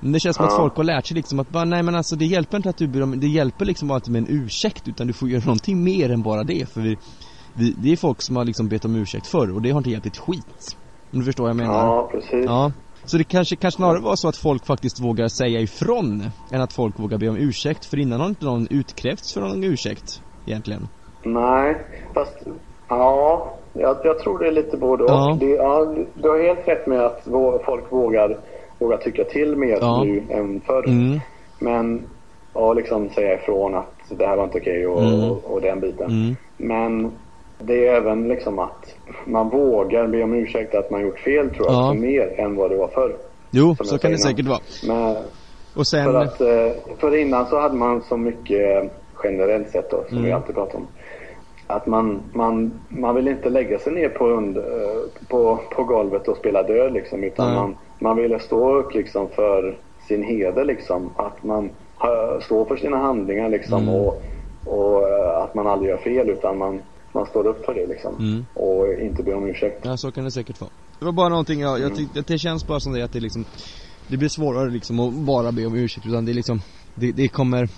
[0.00, 0.58] Men det känns som att Ja.
[0.62, 2.88] folk har lärt sig liksom att bara, nej men alltså det hjälper inte att du
[2.88, 5.84] ber om, det hjälper liksom bara inte med en ursäkt utan du får göra någonting
[5.84, 6.98] mer än bara det för vi,
[7.54, 9.90] vi det är folk som har liksom bett om ursäkt förr och det har inte
[9.90, 10.76] hjälpt ett skit.
[11.12, 11.86] Om du förstår vad jag menar?
[11.86, 12.44] Ja, precis.
[12.46, 12.72] Ja.
[13.04, 16.72] Så det kanske, kanske snarare var så att folk faktiskt vågar säga ifrån än att
[16.72, 20.88] folk vågar be om ursäkt för innan har inte någon utkrävts för någon ursäkt egentligen.
[21.22, 21.76] Nej,
[22.14, 22.36] fast
[22.88, 25.10] ja, jag, jag tror det är lite både och.
[25.10, 25.36] Ja.
[25.40, 27.24] Det, ja, du har helt rätt med att
[27.64, 28.38] folk vågar,
[28.78, 30.02] vågar tycka till mer Ja.
[30.04, 30.88] nu än förr.
[30.88, 31.20] Mm.
[31.58, 32.02] Men,
[32.54, 35.30] ja, liksom säga ifrån att det här var inte okej och, Mm.
[35.30, 36.10] och, och den biten.
[36.10, 36.36] Mm.
[36.56, 37.12] Men
[37.62, 38.94] det är även liksom att
[39.24, 41.92] man vågar be om ursäkt att man gjort fel tror jag, Ja.
[41.94, 43.16] mer än vad det var förr.
[43.50, 44.60] Jo, så kan det säkert vara.
[44.88, 45.16] Men
[45.76, 48.92] Och sen, för att, eh, för innan så hade man så mycket
[49.24, 50.26] generellt sett då, som Mm.
[50.26, 50.86] vi alltid pratar om.
[51.66, 54.62] Att man, man, man vill inte lägga sig ner på, und, eh,
[55.28, 57.24] på, på golvet och spela död liksom.
[57.24, 57.56] Utan Nej.
[57.56, 59.76] man, man ville stå upp liksom för
[60.08, 61.10] sin heder liksom.
[61.16, 61.70] Att man
[62.04, 63.82] eh, står för sina handlingar liksom.
[63.82, 63.94] Mm.
[63.94, 64.22] Och,
[64.66, 66.80] och eh, att man aldrig gör fel utan man,
[67.12, 68.14] man står upp för det liksom.
[68.18, 68.46] Mm.
[68.54, 69.80] Och inte ber om ursäkt.
[69.82, 70.70] ja så kan det säkert vara.
[70.98, 73.44] Det var bara någonting jag, jag tyckte, det känns bara som det att det liksom
[74.08, 76.60] Det blir svårare liksom att bara be om ursäkt utan det är liksom
[76.94, 77.68] Det, det kommer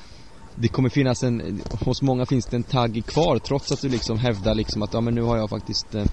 [0.54, 4.18] Det kommer finnas en, hos många finns det en tagg kvar trots att du liksom
[4.18, 6.04] hävdar liksom att ja men nu har jag faktiskt eh,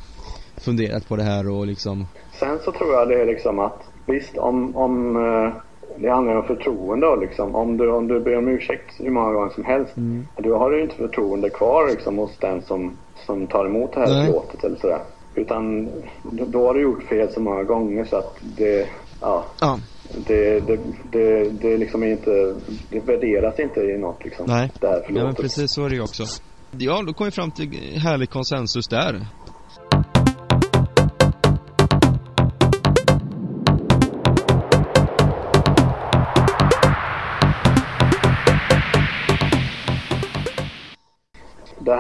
[0.58, 2.08] Funderat på det här och liksom
[2.40, 5.54] Sen så tror jag det är liksom att visst om, om eh,
[5.98, 7.56] det handlar om förtroende då liksom.
[7.56, 9.98] Om du, om du ber om ursäkt hur många gånger som helst.
[9.98, 10.28] Mm.
[10.38, 12.98] Då har du inte förtroende kvar liksom hos den som,
[13.30, 14.26] som tar emot det här Nej.
[14.26, 15.02] förlåtet eller sådär.
[15.36, 15.90] Utan
[16.24, 18.88] då, har du gjort fel så många gånger så att det,
[19.22, 19.80] ja, Ja,
[20.28, 20.80] det, det,
[21.12, 22.56] det, det liksom inte,
[22.90, 24.46] det värderas inte i något liksom.
[24.48, 24.72] Nej.
[24.80, 25.42] Det här ja men förlåtet.
[25.42, 26.24] precis så är det ju också
[26.72, 29.26] Ja, då kom vi fram till härlig konsensus där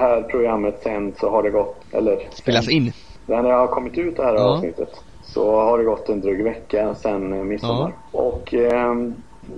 [0.10, 2.92] här programmet sen så har det gått, eller Spelas in
[3.26, 4.50] När det har kommit ut det här Ja.
[4.54, 4.90] avsnittet
[5.24, 7.94] så har det gått en dryg vecka sedan eh, midsommar.
[8.12, 9.14] Och ehm,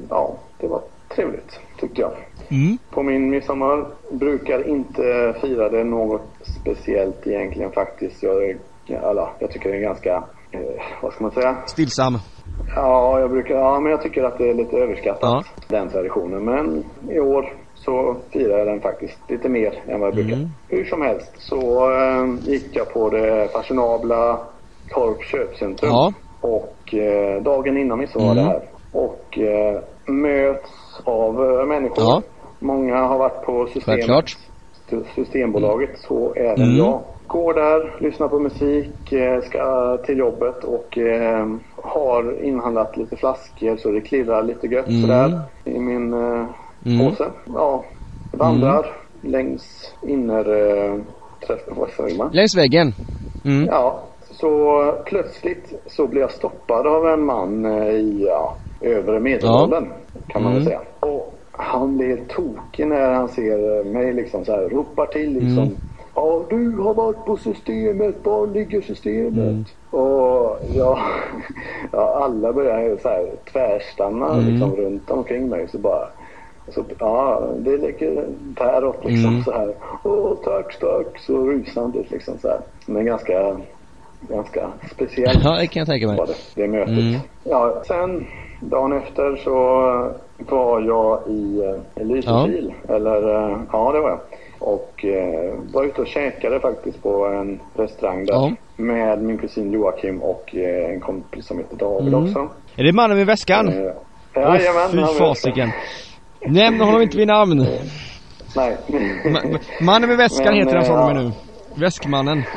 [0.09, 0.81] ja, det var
[1.15, 2.11] trevligt tyckte jag.
[2.49, 6.21] Mm På min midsommar brukar inte fira det något
[6.61, 8.23] speciellt egentligen faktiskt.
[8.23, 8.43] Jag,
[8.87, 10.61] eller, jag tycker det är ganska, eh,
[11.01, 11.57] vad ska man säga?
[11.65, 12.17] Stillsam
[12.75, 15.43] Ja, jag brukar, ja, men jag tycker att det är lite överskattat Ja.
[15.67, 16.45] den traditionen.
[16.45, 17.53] Men i år
[18.81, 20.33] faktiskt lite mer än vad jag brukar.
[20.35, 20.49] Mm.
[20.67, 24.39] Hur som helst så eh, gick jag på det fashionabla
[24.93, 25.89] Torp köpcentrum.
[25.91, 26.13] Ja.
[26.41, 28.51] Och eh, dagen innan midsommar var det Mm.
[28.53, 28.61] här.
[28.91, 32.03] Och eh, möts av eh, människor.
[32.03, 32.21] Ja.
[32.59, 34.25] Många har varit på systemet.
[35.15, 36.77] Systembolaget, så även Mm.
[36.77, 37.01] jag.
[37.27, 43.77] Går där, lyssnar på musik, eh, ska till jobbet och eh, har inhandlat lite flaskor
[43.77, 45.01] så det klirrar lite gött Mm.
[45.01, 46.45] sådär i min eh,
[46.85, 46.99] Mm.
[47.09, 47.25] påse.
[47.45, 47.85] Ja,
[48.31, 48.85] vandrar
[49.21, 50.45] längs inner...
[50.89, 50.95] Eh?
[52.31, 52.93] Längs väggen
[53.45, 53.99] Mm Ja,
[54.31, 59.87] så plötsligt så blir jag stoppad av en man eh, i ja, övre medelåldern
[60.27, 60.69] kan man väl Mm.
[60.69, 60.81] säga.
[60.99, 65.63] Och han blir tokig när han ser eh, mig liksom så här, ropar till liksom.
[65.63, 65.77] Mm.
[66.15, 69.37] Ja, du har varit på systemet, var ligger systemet?
[69.37, 69.65] Mm.
[69.89, 70.99] Och ja,
[71.91, 74.45] ja, alla börjar så här tvärstanna Mm.
[74.45, 76.07] liksom runt omkring mig så bara
[76.69, 79.43] så, ja, det ligger däråt liksom Mm.
[79.43, 79.73] så här.
[80.03, 81.19] Åh, tack, tack.
[81.19, 82.59] Så rusande liksom så här.
[82.85, 83.57] Men ganska,
[84.29, 86.97] ganska speciellt Ja, det kan jag tänka mig det, det mötet.
[86.97, 87.19] Mm.
[87.43, 88.27] Ja, sen
[88.59, 89.51] dagen efter så
[90.37, 91.61] var jag i
[91.95, 92.73] eh, Lysekil.
[92.89, 94.19] Eller, eh, ja det var jag.
[94.59, 98.33] Och eh, var ute och käkade faktiskt på en restaurang där.
[98.33, 98.51] Ja.
[98.75, 102.23] Med min kusin Joakim och eh, en kompis som heter David Mm.
[102.23, 102.49] också.
[102.75, 103.67] Är det mannen med väskan?
[103.67, 103.73] Eh,
[104.35, 105.69] jajamän, fy han var fasiken
[106.47, 107.65] Nämn honom inte vid namn
[108.55, 108.77] Nej.
[109.25, 111.31] Ma- Mannen med väskan Men, heter han från eh, och med nu
[111.75, 112.43] Väskmannen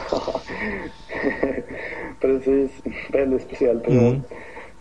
[2.20, 2.70] Precis.
[3.12, 4.24] Väldigt speciell person.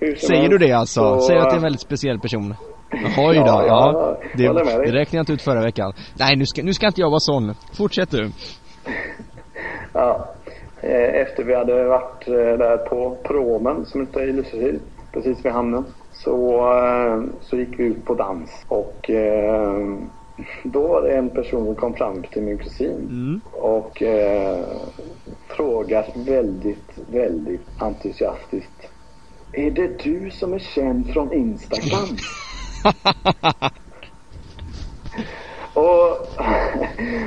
[0.01, 0.15] Mm.
[0.17, 0.99] Säger du det alltså?
[1.01, 2.55] så- Säger att det är en väldigt speciell person?
[3.17, 3.65] Ja, då, ja.
[3.67, 5.93] ja, Det, det räknade jag inte ut förra veckan.
[6.19, 7.55] Nej, nu ska, nu ska inte jag vara sån.
[7.77, 8.29] Fortsätt du.
[9.93, 10.33] Ja.
[10.81, 14.79] eh, efter vi hade varit eh, där på promen som ute i Lysekil,
[15.13, 15.85] precis vid hamnen,
[16.23, 18.65] så, eh, så gick vi ut på dans.
[18.67, 19.97] Och eh,
[20.63, 23.41] då var det en person som kom fram till min kusin Mm.
[23.51, 24.59] och eh,
[25.47, 28.89] frågar väldigt, väldigt entusiastiskt.
[29.51, 32.17] Är det du som är känd från Instagram?
[35.73, 36.27] och,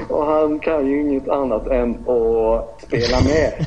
[0.17, 3.67] och han kan ju inget annat än att spela med.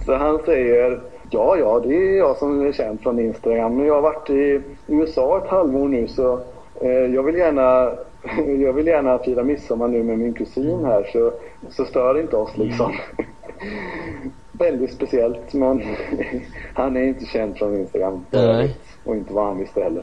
[0.04, 1.00] Så han säger
[1.30, 3.76] Ja, ja, det är jag som är känd från Instagram.
[3.76, 6.40] Men jag har varit i USA ett halvår nu så
[6.80, 7.92] eh, jag vill gärna
[8.62, 11.32] jag vill gärna fira midsommar nu med min kusin här så,
[11.70, 12.92] så stör inte oss liksom.
[14.52, 15.82] Väldigt speciellt men
[16.74, 18.24] han är inte känd från Instagram.
[18.30, 18.76] Nej.
[19.04, 20.02] Och inte vad han visste heller.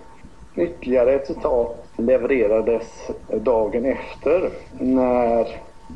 [0.55, 5.47] Ytterligare ett citat levererades dagen efter när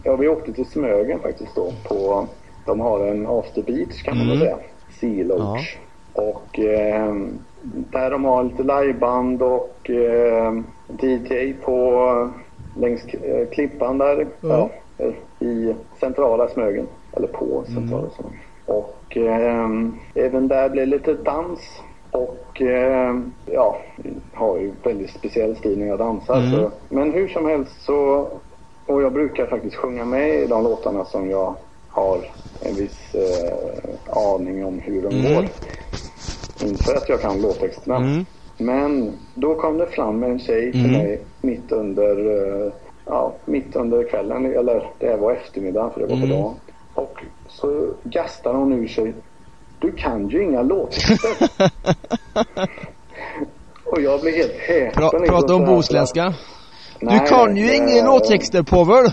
[0.04, 1.72] ja, vi åkte till Smögen faktiskt då.
[1.88, 2.28] På,
[2.66, 4.40] de har en after beach kan man Mm.
[4.40, 4.58] säga.
[4.90, 5.78] Sea Lodge.
[6.14, 7.16] Och eh,
[7.62, 10.54] där de har lite liveband och eh,
[11.00, 12.30] DJ på
[12.78, 14.28] längs eh, klippan där.
[14.42, 14.70] Ja.
[14.98, 15.06] Ja,
[15.46, 16.88] I centrala Smögen.
[17.14, 18.40] Eller på centrala Smögen.
[18.66, 19.70] Och eh,
[20.14, 21.82] även där blev lite dans.
[22.12, 23.78] Och eh, ja,
[24.34, 26.38] har ju väldigt speciell stil när jag dansar.
[26.38, 26.52] Mm.
[26.52, 28.28] Så, men hur som helst så,
[28.86, 31.56] och jag brukar faktiskt sjunga med i de låtarna som jag
[31.90, 35.34] har en viss eh, aning om hur de Mm.
[35.36, 35.48] går.
[36.68, 37.96] Inte att jag kan låttexterna.
[37.98, 38.26] Mm.
[38.58, 40.98] Men då kom det fram en tjej till Mm.
[40.98, 42.16] mig mitt under,
[42.66, 42.72] eh,
[43.06, 44.46] ja, mitt under kvällen.
[44.46, 46.30] Eller det var eftermiddag för det var på Mm.
[46.42, 46.56] dagen.
[46.94, 49.14] Och så gastar hon ur sig.
[49.80, 51.50] Du kan ju inga låttexter.
[53.86, 54.92] Och jag blev helt häpen.
[54.94, 56.34] Pra, liksom prata om bohuslänska.
[57.00, 59.06] Du kan ju det- ingen låttexter Povel.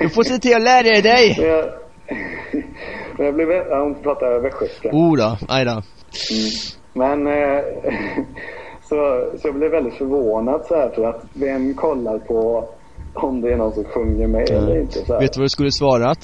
[0.00, 1.36] Du får se till att lära dig.
[1.46, 1.64] Jag,
[3.18, 4.88] men jag blev, hon pratar västgötska.
[4.92, 5.82] Oh då, aj då.
[6.92, 7.60] Men eh,
[8.82, 8.96] så,
[9.38, 12.68] så jag blev väldigt förvånad så här för att vem kollar på
[13.14, 15.20] om det är någon som sjunger med eller inte så här.
[15.20, 16.18] Vet du vad du skulle svarat?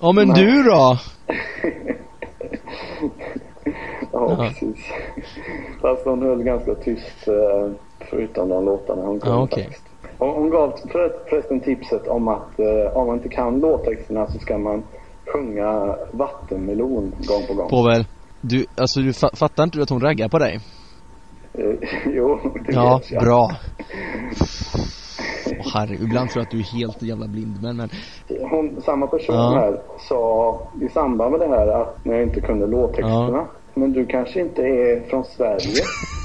[0.00, 0.44] Ja men Nej.
[0.46, 0.98] du då?
[4.12, 4.36] Ja, Ja.
[4.48, 4.86] precis.
[5.82, 7.70] Fast hon höll ganska tyst eh,
[8.10, 9.64] förutom de låtarna hon kunde Ja, okej.
[9.64, 9.86] faktiskt.
[10.18, 14.38] Och hon gav för, förresten tipset om att eh, om man inte kan låttexterna så
[14.38, 14.82] ska man
[15.32, 17.68] sjunga vattenmelon gång på gång.
[17.68, 18.04] Povel.
[18.40, 20.58] Du, alltså du fa- fattar inte du att hon raggar på dig?
[21.58, 23.22] Eh, jo, det Ja, vet jag.
[23.22, 23.48] bra.
[25.58, 27.88] Åh, herre, ibland tror jag att du är helt jävla blind men, men
[28.50, 29.54] Hon, samma person Ja.
[29.58, 33.28] här sa i samband med det här att när jag inte kunde låttexterna.
[33.38, 33.46] Ja.
[33.74, 35.82] Men du kanske inte är från Sverige?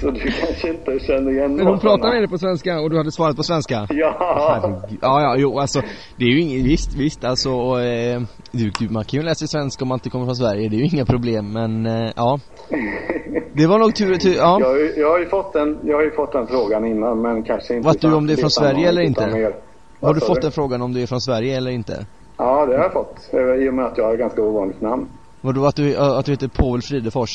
[0.00, 2.96] så du kanske inte känner igen Men hon pratade med dig på svenska och du
[2.96, 3.86] hade svarat på svenska?
[3.90, 4.16] Ja!
[4.62, 4.98] Herregud.
[5.02, 5.80] Ja, ja, jo alltså
[6.16, 8.20] Det är ju inget, visst, visst alltså eh,
[8.52, 10.78] du, du, man kan ju läsa svenska om man inte kommer från Sverige, det är
[10.78, 12.38] ju inga problem men eh, ja
[13.54, 16.10] Det var nog tur, tur ja Jag, jag, har ju fått den, jag har ju
[16.10, 19.02] fått den frågan innan men kanske inte Vet du om det är från Sverige eller
[19.02, 19.26] inte?
[19.26, 19.54] mer-
[20.00, 22.06] Har du Vad fått den frågan om du är från Sverige eller inte?
[22.38, 23.16] Ja, det har jag fått.
[23.32, 25.06] Eh, I och med att jag har ett ganska ovanligt namn.
[25.40, 27.30] Vadå att du, att du heter Povel Fridefors?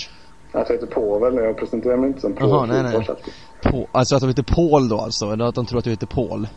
[0.54, 3.08] Att jag heter Povel, jag presenterar mig inte som Povel Jaha, nej, nej.
[3.64, 6.08] På, alltså att du heter Paul då alltså, eller att de tror att du heter
[6.08, 6.48] Paul?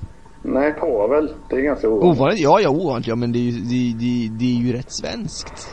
[0.42, 1.32] Nej, Povel.
[1.50, 2.18] Det är ganska ovanligt.
[2.18, 2.40] Ovanligt?
[2.40, 5.68] Ja, ja ovanligt ja men det är ju, det, det, det är ju rätt svenskt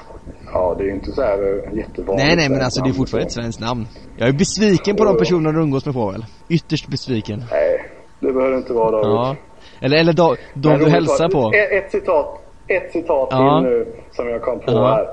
[0.54, 2.26] Ja, det är ju inte så här eh, jättevanligt.
[2.26, 5.06] Nej nej men svenskt alltså det är fortfarande ett svenskt namn Jag är besviken på
[5.06, 9.08] de personer du umgås med Povel Ytterst besviken Nej, det behöver inte vara David.
[9.12, 9.36] Ja
[9.82, 13.62] Eller, eller de, de du roligt hälsar på Ett, ett citat, ett citat Ja.
[13.62, 14.88] till nu som jag kom på Ja.
[14.88, 15.08] här.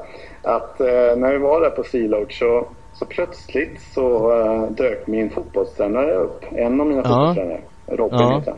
[0.57, 5.07] Att eh, när vi var där på Sea Lodge så, så plötsligt så eh, dök
[5.07, 6.45] min fotbollstränare upp.
[6.53, 7.09] En av mina Ja.
[7.09, 7.61] fotbollstränare.
[7.87, 8.39] Robin Ja.
[8.39, 8.55] heter.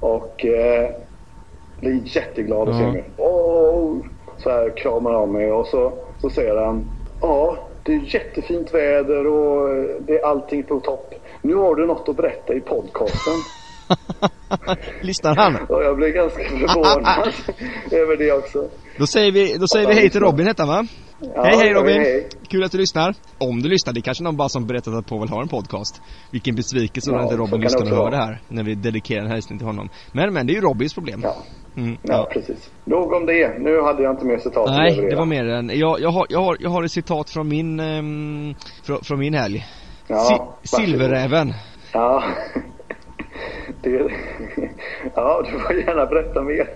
[0.00, 0.90] Och eh,
[1.80, 2.92] blir jätteglad se Ja.
[2.92, 3.04] mig.
[3.16, 3.96] Åh!
[4.38, 6.84] Så här kramar av mig och så, så säger han
[7.20, 11.14] Ja, det är jättefint väder och eh, det är allting på topp.
[11.42, 13.34] Nu har du något att berätta i podcasten.
[15.02, 15.56] Lyssnar han?
[15.68, 17.32] Och jag blev ganska förvånad
[17.92, 18.68] över det också.
[18.98, 20.86] Då säger vi, då säger vi hej till Robin hette va?
[21.20, 22.00] Ja, hej hej Robin!
[22.00, 22.28] hej.
[22.48, 23.14] Kul att du lyssnar.
[23.38, 26.02] Om du lyssnar, det är kanske någon bara som berättat att Povel har en podcast.
[26.30, 28.40] Vilken besvikelse Ja, när inte Robin lyssnar och hör det här.
[28.48, 29.88] När vi dedikerar en hälsning till honom.
[30.12, 31.20] Men men, det är ju Robins problem.
[31.24, 31.36] Ja,
[31.76, 32.28] Mm, ja, ja.
[32.32, 32.70] precis.
[32.84, 33.58] Nog om det.
[33.58, 36.40] Nu hade jag inte mer citat Nej, det var mer än, jag, jag, har, jag,
[36.40, 39.66] har, jag har ett citat från min, um, från, från min helg.
[40.06, 41.52] Ja, Si, silverräven.
[41.92, 42.24] Ja.
[43.82, 43.90] Det,
[45.14, 46.68] ja, du får gärna berätta mer.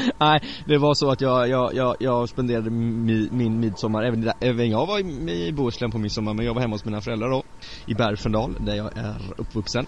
[0.20, 4.34] Nej, det var så att jag, jag, jag, jag spenderade mi, min midsommar, även, där-
[4.40, 4.98] även jag var
[5.30, 7.42] i, i Bohuslän på midsommar men jag var hemma hos mina föräldrar då
[7.86, 9.86] I Berfendal, där jag är uppvuxen.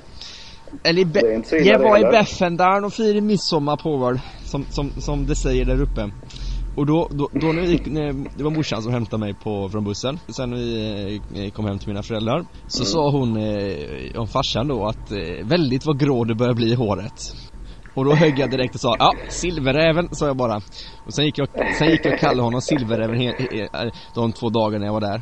[0.85, 2.13] Eller i Be- jag var i heller.
[2.13, 6.11] Beffendal och firade midsommar på väl som, som, som det säger där uppe.
[6.77, 9.69] Och då, då, då när vi gick, när, det var morsan som hämtade mig på,
[9.73, 10.19] från bussen.
[10.37, 12.87] Sen när vi eh, kom hem till mina föräldrar Så Mm.
[12.93, 16.75] sa hon eh, om farsan då att eh, väldigt vad grå det börjar bli i
[16.75, 17.13] håret
[17.95, 20.57] Och då högg jag direkt och sa ja, silverräven sa jag bara.
[21.07, 24.33] Och sen gick jag, sen gick jag och kallade honom silverräven he, he, eh, de
[24.33, 25.21] två dagarna jag var där.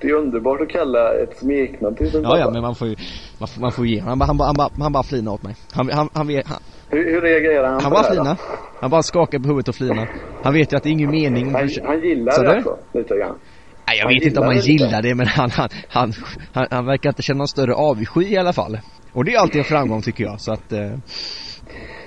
[0.00, 2.52] Det är underbart att kalla ett smeknamn till sin Ja ja pappa.
[2.52, 2.96] men man får ju,
[3.38, 5.54] man får, man får ge han, bara- han, han, bara, han bara flinade åt mig.
[5.72, 6.58] Han, han, han, vet- han,
[6.88, 8.36] Hur, hur reagerar han, han bara flinade
[8.80, 10.08] Han bara skakade på huvudet och flinade
[10.42, 11.54] Han vet ju att det är ingen mening.
[11.54, 13.38] Han, han gillar det alltså, lite grann.
[13.92, 16.12] Nej jag vet inte om gillar han gillar det men han, han, han,
[16.52, 18.78] han, han verkar inte känna någon större avsky i alla fall
[19.12, 20.90] Och det är alltid en framgång tycker jag så att eh,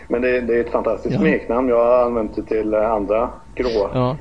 [0.08, 1.20] Men det, det är ett fantastiskt Ja.
[1.20, 1.70] smeknamn.
[1.70, 4.18] Jag har använt det till eh, andra grå, Ja,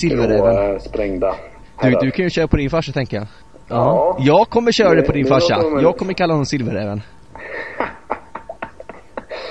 [0.00, 1.34] grå eh, sprängda
[1.82, 3.26] du, du kan ju köra på din farsa tänker jag
[3.68, 4.16] Ja.
[4.20, 5.62] Jag kommer köra det på din farsa.
[5.82, 7.02] Jag kommer kalla honom silverräven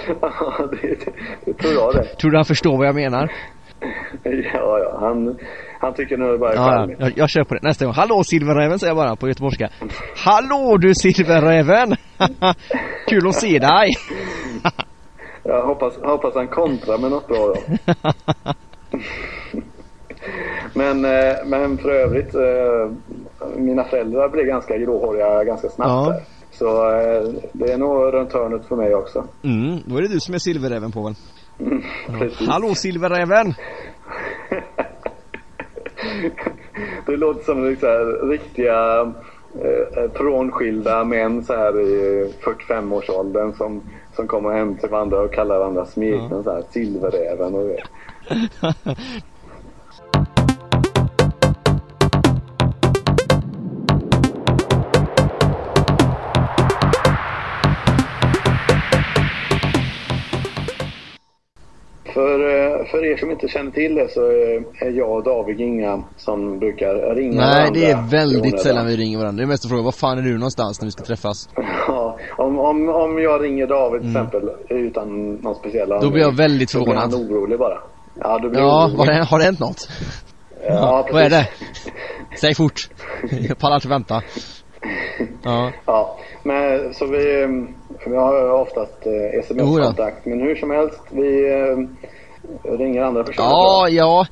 [0.21, 1.11] Ja, det, det,
[1.45, 2.03] det tror jag det.
[2.03, 3.31] Tror du han förstår vad jag menar?
[4.23, 4.97] Ja, ja.
[4.99, 5.37] Han,
[5.79, 6.87] han tycker nu är det bara Ja.
[6.99, 9.69] Jag, jag kör på det nästa gång Hallå silverräven säger jag bara på göteborgska
[10.15, 11.95] Hallå du silverräven!
[13.07, 13.93] Kul att se dig!
[15.43, 17.55] Jag hoppas, hoppas han kontrar med något bra då.
[20.73, 22.91] men, eh, men för övrigt, eh,
[23.57, 26.11] mina föräldrar blev ganska gråhåriga ganska snabbt Ja.
[26.11, 26.23] där.
[26.51, 29.25] Så eh, det är nog runt hörnet för mig också.
[29.43, 31.15] Mm, då är det du som är silverräven på väl?
[32.19, 32.47] Precis.
[32.47, 33.53] Hallå silverräven!
[37.05, 39.01] Det låter som så här, riktiga
[39.63, 43.81] eh, frånskilda män så här i 45-årsåldern som,
[44.15, 47.83] som kommer hem till varandra och kallar varandra smeknamn så här silverräven och det.
[62.13, 64.21] För, eh, för er som inte känner till det så
[64.85, 68.97] är jag och David inga som brukar ringa Nej varandra det är väldigt sällan vi
[68.97, 69.37] ringer varandra.
[69.41, 71.49] Det är mest att fråga var fan är du någonstans när vi ska träffas?
[71.87, 76.01] Ja, om, om, om jag ringer David till exempel utan någon speciell Mm.
[76.03, 77.31] Då blir jag väldigt Då blir han förvånad.
[77.31, 77.77] orolig bara.
[78.19, 78.97] Ja, då blir Ja, orolig.
[78.97, 79.89] har det, har det hänt något?
[80.67, 81.47] Ja, Vad är det?
[81.59, 81.91] precis.
[82.41, 82.89] Säg fort.
[83.49, 84.21] Jag pallar inte vänta.
[85.43, 85.71] Ja.
[85.85, 87.47] Ja, men så vi,
[88.05, 90.25] vi har oftast eh, sms-kontakt.
[90.25, 91.77] Men hur som helst, vi eh,
[92.63, 93.47] ringer andra personer.
[93.49, 94.25] Ja, ja.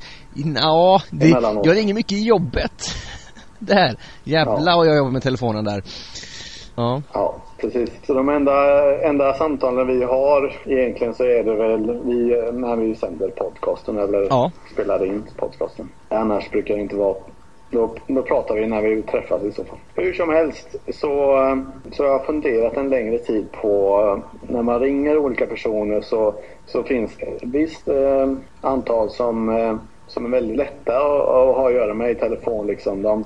[0.54, 1.28] Ja, det,
[1.64, 2.94] jag ringer mycket i jobbet.
[3.58, 3.96] Där.
[4.24, 5.82] Jävlar vad jag jobbar med telefonen där.
[6.76, 7.02] Ja.
[7.12, 7.90] Ja, precis.
[8.06, 8.52] Så de enda,
[9.08, 14.26] enda samtalen vi har egentligen så är det väl vi, när vi sänder podcasten eller
[14.30, 14.50] Ja.
[14.72, 15.88] spelar in podcasten.
[16.08, 17.16] Annars brukar det inte vara
[17.70, 19.78] då, då pratar vi när vi träffas i så fall.
[19.94, 21.56] Hur som helst så, eh,
[21.92, 26.34] så har jag funderat en längre tid på eh, när man ringer olika personer så,
[26.66, 29.76] så finns det ett visst eh, antal som, eh,
[30.06, 32.66] som är väldigt lätta att, att ha att göra med i telefon.
[32.66, 33.02] Liksom.
[33.02, 33.24] De,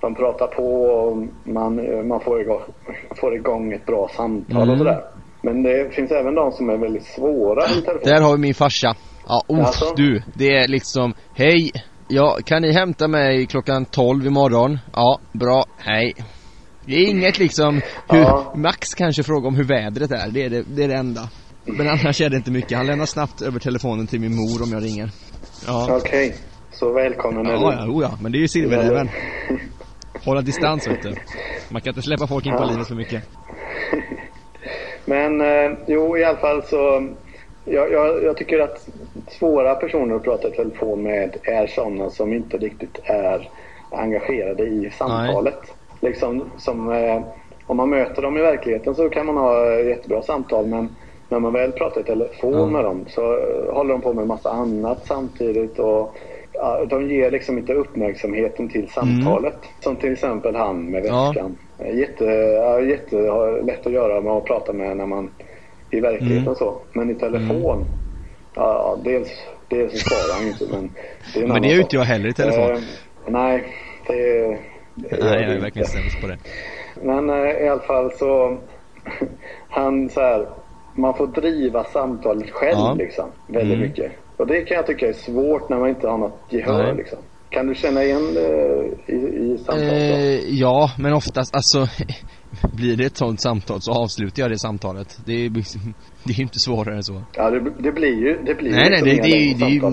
[0.00, 2.60] de pratar på och man, man får, igång,
[3.20, 4.70] får igång ett bra samtal Mm.
[4.70, 5.04] och sådär.
[5.42, 8.00] Men det finns även de som är väldigt svåra i telefon.
[8.04, 8.94] Där har vi min farsa.
[9.28, 9.94] Ja, uff Jaså?
[9.96, 10.22] du.
[10.34, 11.70] Det är liksom, hej.
[12.08, 14.78] Ja, kan ni hämta mig klockan 12 imorgon?
[14.92, 16.14] Ja, bra, hej.
[16.84, 18.52] Det är inget liksom, hur, Ja.
[18.56, 21.28] Max kanske frågar om hur vädret är, det är det, det är det enda.
[21.64, 24.72] Men annars är det inte mycket, han lämnar snabbt över telefonen till min mor om
[24.72, 25.10] jag ringer.
[25.66, 26.34] Ja, Okej,
[26.72, 27.76] så välkommen ja, du.
[27.76, 29.08] ja, oh ja, men det är ju silverräven.
[30.24, 31.14] Hålla distans vet du.
[31.68, 32.70] Man kan inte släppa folk in på Ja.
[32.70, 33.22] livet för mycket.
[35.04, 37.08] Men eh, jo, i alla fall så...
[37.70, 38.88] Jag, jag, jag tycker att
[39.28, 43.48] svåra personer att prata i telefon med är sådana som inte riktigt är
[43.90, 45.74] engagerade i samtalet.
[46.00, 46.92] Liksom som...
[46.92, 47.22] Eh,
[47.66, 50.96] om man möter dem i verkligheten så kan man ha jättebra samtal men
[51.28, 52.66] när man väl pratar i telefon Ja.
[52.66, 53.22] med dem så
[53.72, 56.16] håller de på med massa annat samtidigt och
[56.52, 59.54] ja, de ger liksom inte uppmärksamheten till samtalet.
[59.80, 61.26] Som till exempel han med Ja.
[61.26, 61.56] väskan.
[61.94, 65.30] Jätte, ja, jätte har lätt att göra med att prata med när man
[65.90, 66.54] i verkligheten Mm.
[66.54, 66.80] så.
[66.92, 67.84] Men i telefon,
[68.54, 69.28] ja, ja, dels,
[69.68, 70.90] dels så svarar han inte men
[71.34, 72.70] det är en Men det är ju inte jag heller i telefon.
[72.72, 72.78] Eh,
[73.26, 73.64] nej,
[74.06, 74.14] det,
[74.94, 76.38] det Nej, jag är verkligen sämst på det.
[77.02, 78.58] Men eh, i alla fall så,
[79.68, 80.48] han så här,
[80.94, 82.94] man får driva samtalet själv Ja.
[82.98, 83.88] liksom, väldigt Mm.
[83.88, 84.12] mycket.
[84.36, 86.94] Och det kan jag tycka är svårt när man inte har något gehör Nej.
[86.96, 87.18] liksom.
[87.50, 88.48] Kan du känna igen det
[89.12, 89.86] i, i samtal?
[89.86, 90.14] så?
[90.14, 91.86] Eh, ja, men oftast, alltså
[92.76, 95.94] Blir det ett sånt samtal så avslutar jag det samtalet Det är, liksom-
[96.24, 99.02] det är inte svårare än så Ja, det, det blir ju, det blir Nej nej,
[99.02, 99.22] det, det, är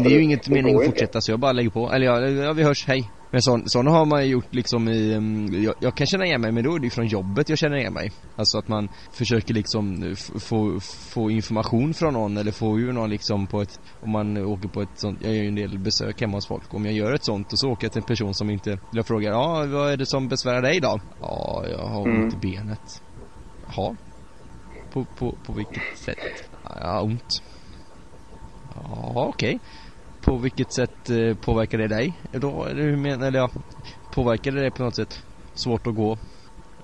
[0.04, 0.86] det, är ju- inget mening att inte.
[0.86, 4.06] fortsätta så jag bara lägger på Eller ja, ja vi hörs, hej Men sådana har
[4.06, 6.86] man gjort liksom i, mm, jag, jag, kan känna igen mig men då är det
[6.86, 8.12] ju från jobbet jag känner igen mig.
[8.36, 10.80] Alltså att man försöker liksom få,
[11.14, 14.82] få information från någon eller få ur någon liksom på ett, om man åker på
[14.82, 16.74] ett sånt, jag gör ju en del besök hemma hos folk.
[16.74, 19.08] Om jag gör ett sånt och så åker jag till en person som inte, jag
[19.08, 21.00] frågar, ja vad är det som besvärar dig då?
[21.20, 22.28] Ja, jag har ont mm.
[22.28, 23.02] i benet.
[23.68, 23.96] Jaha.
[24.94, 26.18] På, på, på vilket sätt?
[26.64, 27.42] Ja, jag har ont.
[28.76, 29.56] Ja, okej.
[29.56, 29.60] Okay
[30.26, 32.14] på vilket sätt eh, påverkar det dig?
[32.32, 33.50] Då, eller hur menar eller ja,
[34.12, 35.20] påverkar det dig på något sätt?
[35.54, 36.18] Svårt att gå?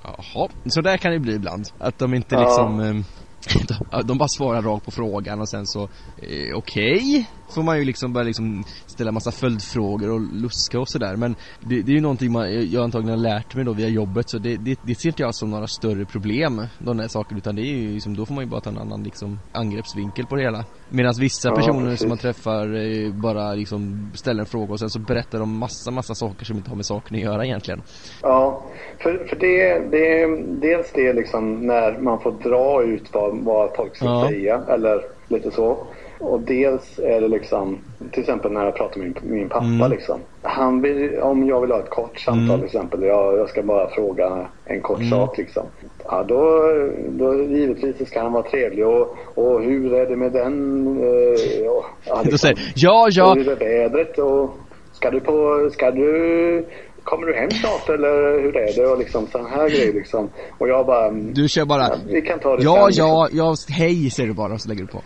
[0.03, 1.65] Jaha, så där kan det bli ibland.
[1.79, 2.41] Att de inte ja.
[2.41, 5.83] liksom eh, de bara svarar rakt på frågan och sen så,
[6.17, 7.25] eh, okej, okay.
[7.53, 11.15] Får man ju liksom börja liksom ställa massa följdfrågor och luska och sådär.
[11.15, 14.29] Men det, det, är ju någonting man, jag antagligen har lärt mig då via jobbet
[14.29, 17.55] så det, det, det ser inte jag som några större problem, de där sakerna, utan
[17.55, 20.35] det är ju liksom, då får man ju bara ta en annan liksom angreppsvinkel på
[20.35, 20.65] det hela.
[20.89, 21.99] Medan vissa ja, personer precis.
[21.99, 25.91] som man träffar eh, bara liksom ställer en fråga och sen så berättar de massa,
[25.91, 27.81] massa saker som inte har med saken att göra egentligen.
[28.21, 28.63] Ja,
[28.97, 33.75] för, för det, det är dels det liksom när man får dra ut vad, vad
[33.75, 34.27] folk ska ja.
[34.29, 35.87] säga eller lite så.
[36.21, 37.77] Och dels är det liksom,
[38.11, 39.91] till exempel när jag pratar med min, min pappa mm.
[39.91, 40.19] liksom.
[40.41, 42.57] Han vill, om jag vill ha ett kort samtal mm.
[42.57, 45.09] till exempel, jag, jag ska bara fråga en kort mm.
[45.09, 45.63] sak liksom.
[46.05, 46.71] Ja, då,
[47.09, 50.87] då givetvis ska han vara trevlig och, och hur är det med den?
[51.03, 51.63] Eh,
[52.05, 52.37] ja, liksom.
[52.37, 53.31] säger, ja, ja.
[53.31, 54.49] Och hur är vädret och
[54.93, 56.65] ska du på, ska du
[57.03, 58.87] Kommer du hem snart eller hur är det?
[58.87, 60.29] Och liksom sån här grejer liksom.
[60.57, 61.11] Och jag bara...
[61.11, 61.87] Du kör bara...
[61.87, 63.37] Ja, vi kan ta det Ja, sen, ja, liksom.
[63.37, 65.01] ja, hej säger du bara och så lägger du på.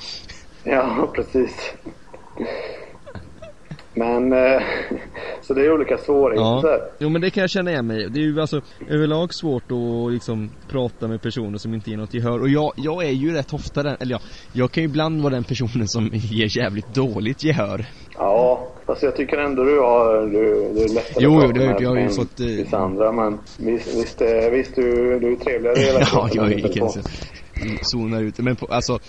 [0.66, 1.74] Ja, precis.
[3.94, 4.62] Men, eh,
[5.42, 6.68] så det är olika svårigheter.
[6.68, 6.92] Ja.
[7.00, 10.14] Jo men det kan jag känna igen mig Det är ju alltså överlag svårt att
[10.14, 12.42] liksom prata med personer som inte ger något gehör.
[12.42, 14.20] Och jag, jag är ju rätt ofta den, eller ja,
[14.54, 17.86] jag kan ju ibland vara den personen som ger jävligt dåligt gehör.
[18.18, 21.82] Ja, fast jag tycker ändå du har, du, du är lättare Jo, jo, det har
[21.82, 22.40] jag har ju fått...
[22.40, 22.46] Eh...
[22.46, 26.74] Vissa andra, men visst, visst, eh, visst du, du är trevligare hela Ja, jag är
[26.74, 27.00] kanske
[27.82, 28.40] zonar ut.
[28.40, 29.00] Men på, alltså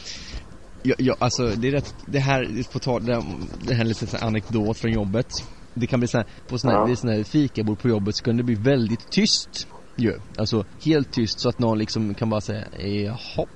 [0.87, 3.22] Ja, ja, alltså det är rätt, det här, på tal, det,
[3.68, 5.26] det här är lite så anekdot från jobbet.
[5.74, 6.97] Det kan bli så här, på såna här, ja.
[6.97, 9.66] såna här fikabord på jobbet så kan det bli väldigt tyst
[9.97, 10.12] ju.
[10.39, 13.47] Alltså helt tyst så att någon liksom kan bara säga jaha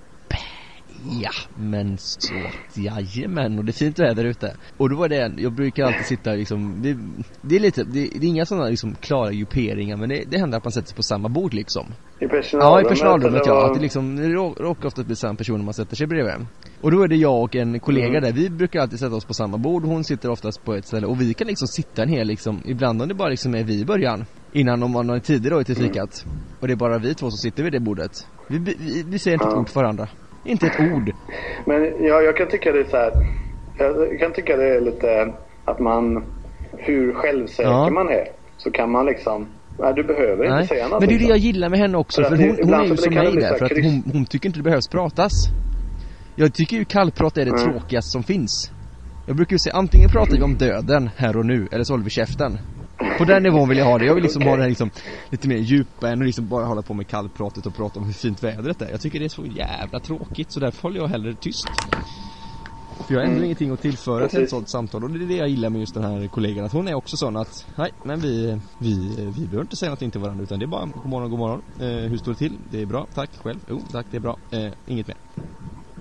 [1.20, 2.35] Ja, men så
[2.74, 4.57] jajamän och det är fint väder ute.
[4.76, 6.99] Och då var det, jag brukar alltid sitta liksom, det,
[7.43, 10.59] det är lite, det, det är inga sådana liksom klara grupperingar men det, det händer
[10.59, 11.87] att man sätter sig på samma bord liksom.
[12.20, 12.53] I personalrummet?
[12.53, 13.66] Ja, i personalrummet ja.
[13.66, 16.47] Att det liksom, det råkar ofta bli samma person man sätter sig bredvid.
[16.81, 18.22] Och då är det jag och en kollega mm.
[18.22, 21.07] där, vi brukar alltid sätta oss på samma bord, hon sitter oftast på ett ställe
[21.07, 23.81] och vi kan liksom sitta en hel liksom, ibland om det bara liksom är vi
[23.81, 24.24] i början.
[24.53, 26.24] Innan om man har tid då till fikat.
[26.24, 26.39] Mm.
[26.61, 28.26] Och det är bara vi två som sitter vid det bordet.
[28.47, 30.09] Vi, vi, vi säger inte ett ord för varandra.
[30.45, 31.12] Inte ett ord.
[31.66, 33.12] Men ja, jag kan tycka det är så här,
[33.78, 36.24] Jag kan tycka det är lite att man,
[36.72, 37.91] hur självsäker ja.
[37.91, 38.24] man är,
[38.57, 39.47] så kan man liksom
[39.78, 40.66] Nej, du behöver inte Nej.
[40.66, 41.01] säga något.
[41.01, 42.22] Men det är det jag gillar med henne också.
[42.22, 43.55] För, för hon, hon är ju som mig där.
[43.55, 45.33] För att hon, hon, tycker inte det behövs pratas.
[46.41, 47.72] Jag tycker ju kallprat är det mm.
[47.72, 48.70] tråkigaste som finns.
[49.26, 52.05] Jag brukar ju säga antingen pratar vi om döden här och nu, eller så håller
[52.05, 52.59] vi käften.
[53.18, 54.05] På den nivån vill jag ha det.
[54.05, 54.51] Jag vill liksom okay.
[54.51, 54.91] ha det här liksom
[55.30, 58.12] lite mer djupa än att liksom bara hålla på med kallpratet och prata om hur
[58.12, 58.91] fint vädret är.
[58.91, 61.68] Jag tycker det är så jävla tråkigt så därför håller jag hellre tyst.
[63.07, 63.45] För jag har ändå mm.
[63.45, 65.95] ingenting att tillföra till ett sånt samtal och det är det jag gillar med just
[65.95, 69.62] den här kollegan att hon är också sån att nej men vi, vi, vi behöver
[69.62, 71.62] inte säga någonting till varandra utan det är bara god morgon, god morgon.
[71.80, 72.59] Eh, hur står det till?
[72.70, 73.59] Det är bra, tack själv.
[73.68, 74.36] Jo, tack det är bra.
[74.51, 75.16] Eh, inget mer.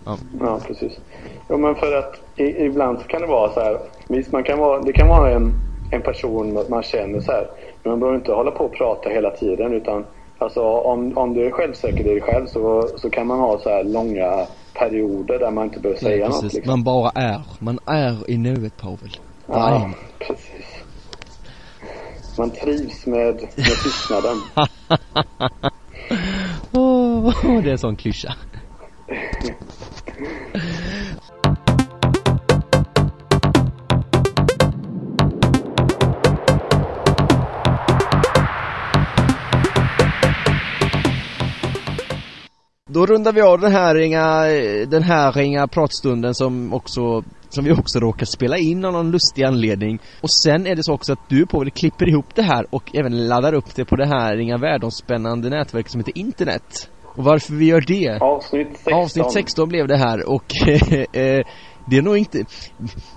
[0.09, 0.17] Ja.
[0.39, 0.99] ja, precis.
[1.49, 4.59] Jo men för att i, ibland så kan det vara så här, visst man kan
[4.59, 5.53] vara, det kan vara en
[5.89, 7.49] en person man känner så här.
[7.83, 10.05] Men man behöver inte hålla på och prata hela tiden utan
[10.37, 13.69] alltså om, om du är självsäker i dig själv så, så kan man ha så
[13.69, 16.43] här långa perioder där man inte behöver säga ja, något.
[16.43, 16.63] Liksom.
[16.71, 17.41] Man bara är.
[17.59, 19.17] Man är i nuet Pavel.
[19.45, 20.65] Ja, precis.
[22.37, 24.37] Man trivs med, med tystnaden.
[26.71, 28.35] oh, det är en sån klyscha.
[42.91, 44.43] Då rundar vi av den här inga,
[44.85, 49.43] den här inga pratstunden som också som vi också råkar spela in av någon lustig
[49.43, 49.99] anledning.
[50.21, 53.27] Och sen är det så också att du det klipper ihop det här och även
[53.27, 56.89] laddar upp det på det här inga världsomspännande nätverk som heter internet.
[57.03, 58.21] Och varför vi gör det?
[58.21, 58.93] Avsnitt 16.
[58.93, 61.45] Avsnitt 16 blev det här och eh,
[61.85, 62.43] det är nog inte,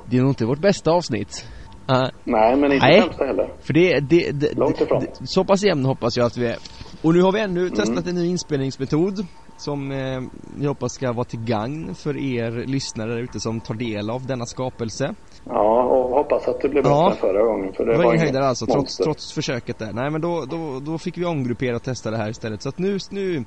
[0.06, 1.46] det är nog inte vårt bästa avsnitt.
[1.90, 3.52] Uh, nej, men inte nej, sämsta heller.
[3.62, 5.00] För det, det, det, Långt ifrån.
[5.00, 6.56] Det, så pass jämn hoppas jag att vi är.
[7.02, 7.74] Och nu har vi ännu mm.
[7.74, 9.26] testat en ny inspelningsmetod
[9.64, 10.20] som eh,
[10.58, 14.26] vi hoppas ska vara till gagn för er lyssnare där ute som tar del av
[14.26, 15.14] denna skapelse.
[15.44, 17.14] Ja, och hoppas att det blev bättre Ja.
[17.20, 17.72] förra gången.
[17.72, 19.92] För det Det var var ingen höjdare alltså, trots, trots försöket där.
[19.92, 22.62] Nej men då, då, då fick vi omgruppera och testa det här istället.
[22.62, 23.44] Så att nu, nu,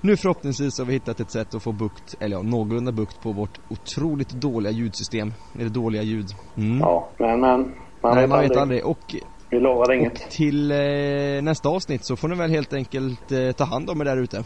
[0.00, 3.32] nu förhoppningsvis har vi hittat ett sätt att få bukt, eller ja, någorlunda bukt på
[3.32, 5.32] vårt otroligt dåliga ljudsystem.
[5.58, 6.26] Eller dåliga ljud.
[6.56, 6.78] Mm.
[6.78, 8.50] Ja, men, men man, Nej, vet, man aldrig.
[8.50, 8.86] vet aldrig.
[8.86, 9.14] Och,
[9.50, 10.30] Vi lovar och inget.
[10.30, 14.04] till eh, nästa avsnitt så får ni väl helt enkelt eh, ta hand om er
[14.04, 14.44] där ute.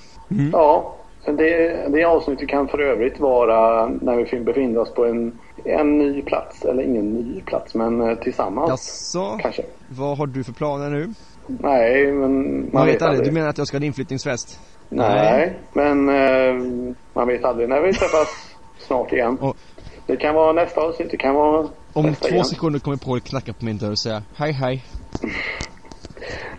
[0.53, 0.97] Ja,
[1.33, 6.23] det, det avsnittet kan för övrigt vara när vi befinner oss på en, en ny
[6.23, 6.65] plats.
[6.65, 9.63] Eller ingen ny plats, men eh, tillsammans Jaså, kanske.
[9.89, 11.09] vad har du för planer nu?
[11.47, 12.21] Nej, men
[12.61, 13.25] man, Man vet aldrig.
[13.25, 14.61] Du menar att jag ska ha en inflyttningsfest?
[14.89, 16.55] Nej, men eh,
[17.15, 18.29] man vet aldrig när vi träffas
[18.79, 19.39] snart igen.
[19.41, 19.57] Och-
[20.07, 22.45] Det kan vara nästa avsnitt, det kan vara Om två igen.
[22.45, 24.85] sekunder kommer Paul knacka på min dörr och säga hej hej.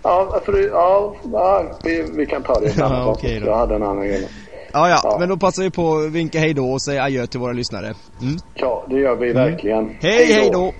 [0.03, 3.41] Ja, för, ja, ja vi, vi kan ta det Ja, okej avsnitt.
[3.43, 3.47] då.
[3.47, 4.27] Jag hade en annan grej.
[4.75, 5.17] Ja, ja, Ja.
[5.19, 7.85] men då passar vi på att vinka hej då och säga adjö till våra lyssnare.
[8.21, 8.35] Mm.
[8.53, 9.89] Ja, det gör vi verkligen.
[10.01, 10.73] Hej, hej då!